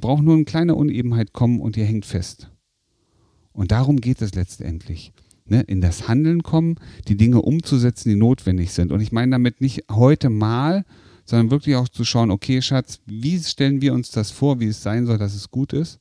braucht 0.00 0.22
nur 0.22 0.34
eine 0.34 0.44
kleine 0.44 0.74
Unebenheit 0.74 1.32
kommen 1.32 1.60
und 1.60 1.76
ihr 1.76 1.84
hängt 1.84 2.06
fest. 2.06 2.50
Und 3.52 3.70
darum 3.70 4.00
geht 4.00 4.22
es 4.22 4.34
letztendlich 4.34 5.12
ne, 5.46 5.62
in 5.62 5.80
das 5.80 6.08
Handeln 6.08 6.42
kommen, 6.42 6.76
die 7.08 7.16
Dinge 7.16 7.42
umzusetzen, 7.42 8.08
die 8.08 8.16
notwendig 8.16 8.72
sind. 8.72 8.92
Und 8.92 9.00
ich 9.00 9.12
meine 9.12 9.32
damit 9.32 9.60
nicht 9.60 9.84
heute 9.90 10.30
mal, 10.30 10.84
sondern 11.24 11.50
wirklich 11.50 11.76
auch 11.76 11.88
zu 11.88 12.04
schauen, 12.04 12.30
okay, 12.30 12.60
Schatz, 12.60 13.00
wie 13.06 13.38
stellen 13.38 13.80
wir 13.80 13.94
uns 13.94 14.10
das 14.10 14.30
vor, 14.30 14.60
wie 14.60 14.66
es 14.66 14.82
sein 14.82 15.06
soll, 15.06 15.18
dass 15.18 15.34
es 15.34 15.50
gut 15.50 15.72
ist? 15.72 16.00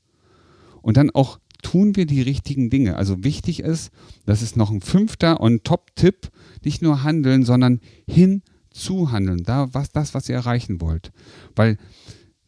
Und 0.81 0.97
dann 0.97 1.11
auch 1.11 1.39
tun 1.61 1.95
wir 1.95 2.05
die 2.05 2.21
richtigen 2.21 2.69
Dinge. 2.69 2.97
Also 2.97 3.23
wichtig 3.23 3.61
ist, 3.61 3.91
das 4.25 4.41
ist 4.41 4.57
noch 4.57 4.69
ein 4.69 4.81
fünfter 4.81 5.39
und 5.39 5.63
Top-Tipp, 5.63 6.29
nicht 6.63 6.81
nur 6.81 7.03
handeln, 7.03 7.43
sondern 7.45 7.79
hinzuhandeln, 8.05 9.43
da 9.43 9.73
was 9.73 9.91
das, 9.91 10.13
was 10.13 10.27
ihr 10.27 10.35
erreichen 10.35 10.81
wollt. 10.81 11.13
Weil 11.55 11.77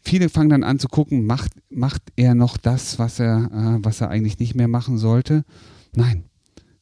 viele 0.02 0.28
fangen 0.28 0.50
dann 0.50 0.64
an 0.64 0.80
zu 0.80 0.90
gucken, 0.90 1.26
macht, 1.26 1.54
macht 1.70 2.04
er 2.18 2.36
noch 2.36 2.58
das, 2.58 3.00
was 3.00 3.20
er, 3.20 3.50
äh, 3.52 3.84
was 3.86 4.02
er 4.02 4.10
eigentlich 4.10 4.40
nicht 4.40 4.56
mehr 4.56 4.68
machen 4.68 4.98
sollte? 4.98 5.46
Nein, 5.96 6.26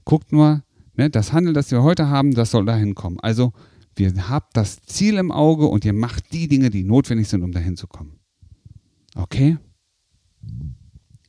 guckt 0.06 0.32
nur, 0.32 0.64
ne, 0.96 1.10
das 1.10 1.34
Handeln, 1.34 1.54
das 1.54 1.72
wir 1.72 1.84
heute 1.84 2.10
haben, 2.10 2.34
das 2.34 2.52
soll 2.52 2.66
dahin 2.66 2.96
kommen. 2.96 3.20
Also, 3.22 3.52
wir 3.96 4.30
habt 4.30 4.58
das 4.58 4.82
Ziel 4.82 5.18
im 5.18 5.32
Auge 5.32 5.68
und 5.68 5.86
ihr 5.86 5.94
macht 5.94 6.34
die 6.34 6.48
Dinge, 6.48 6.70
die 6.70 6.84
notwendig 6.84 7.28
sind, 7.28 7.44
um 7.44 7.52
dahin 7.52 7.78
zu 7.78 7.88
kommen. 7.88 8.20
Okay? 9.16 9.58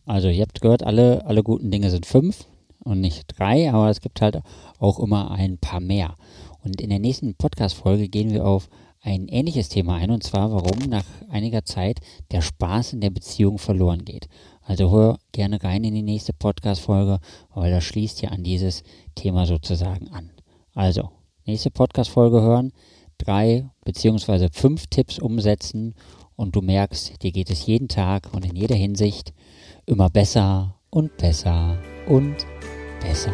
Also, 0.07 0.29
ihr 0.29 0.43
habt 0.43 0.61
gehört, 0.61 0.83
alle, 0.83 1.25
alle 1.27 1.43
guten 1.43 1.71
Dinge 1.71 1.91
sind 1.91 2.07
fünf 2.07 2.47
und 2.85 3.01
nicht 3.01 3.39
drei, 3.39 3.71
aber 3.73 3.91
es 3.91 4.01
gibt 4.01 4.21
halt 4.21 4.41
auch 4.79 4.99
immer 4.99 5.31
ein 5.31 5.59
paar 5.59 5.81
mehr. 5.81 6.15
Und 6.63 6.81
in 6.81 6.91
der 6.91 6.99
nächsten 6.99 7.35
Podcast-Folge 7.35 8.09
gehen 8.09 8.31
wir 8.31 8.47
auf 8.47 8.69
ein 9.01 9.29
ähnliches 9.29 9.69
Thema 9.69 9.97
ein, 9.97 10.11
und 10.11 10.23
zwar, 10.23 10.51
warum 10.51 10.89
nach 10.89 11.05
einiger 11.29 11.65
Zeit 11.65 12.01
der 12.31 12.41
Spaß 12.41 12.95
in 12.95 13.03
der 13.03 13.11
Beziehung 13.11 13.59
verloren 13.59 14.05
geht. 14.05 14.29
Also 14.65 14.91
hör 14.91 15.19
gerne 15.33 15.63
rein 15.63 15.85
in 15.85 15.95
die 15.95 16.03
nächste 16.03 16.33
Podcast-Folge, 16.33 17.21
weil 17.55 17.71
das 17.71 17.85
schließt 17.85 18.23
ja 18.23 18.31
an 18.31 18.43
dieses 18.43 18.83
Thema 19.15 19.47
sozusagen 19.47 20.09
an. 20.09 20.31
Also, 20.75 21.11
nächste 21.45 21.71
Podcast-Folge 21.71 22.41
hören, 22.41 22.73
drei 23.19 23.69
beziehungsweise 23.85 24.49
fünf 24.51 24.87
Tipps 24.87 25.19
umsetzen 25.19 25.95
und 26.35 26.57
du 26.57 26.63
merkst, 26.63 27.23
dir 27.23 27.31
geht 27.31 27.51
es 27.51 27.67
jeden 27.67 27.89
Tag 27.89 28.33
und 28.33 28.45
in 28.45 28.57
jeder 28.57 28.75
Hinsicht 28.75 29.35
immer 29.87 30.09
besser 30.09 30.81
und 30.91 31.17
besser 31.19 31.79
und 32.09 32.47
besser. 33.01 33.33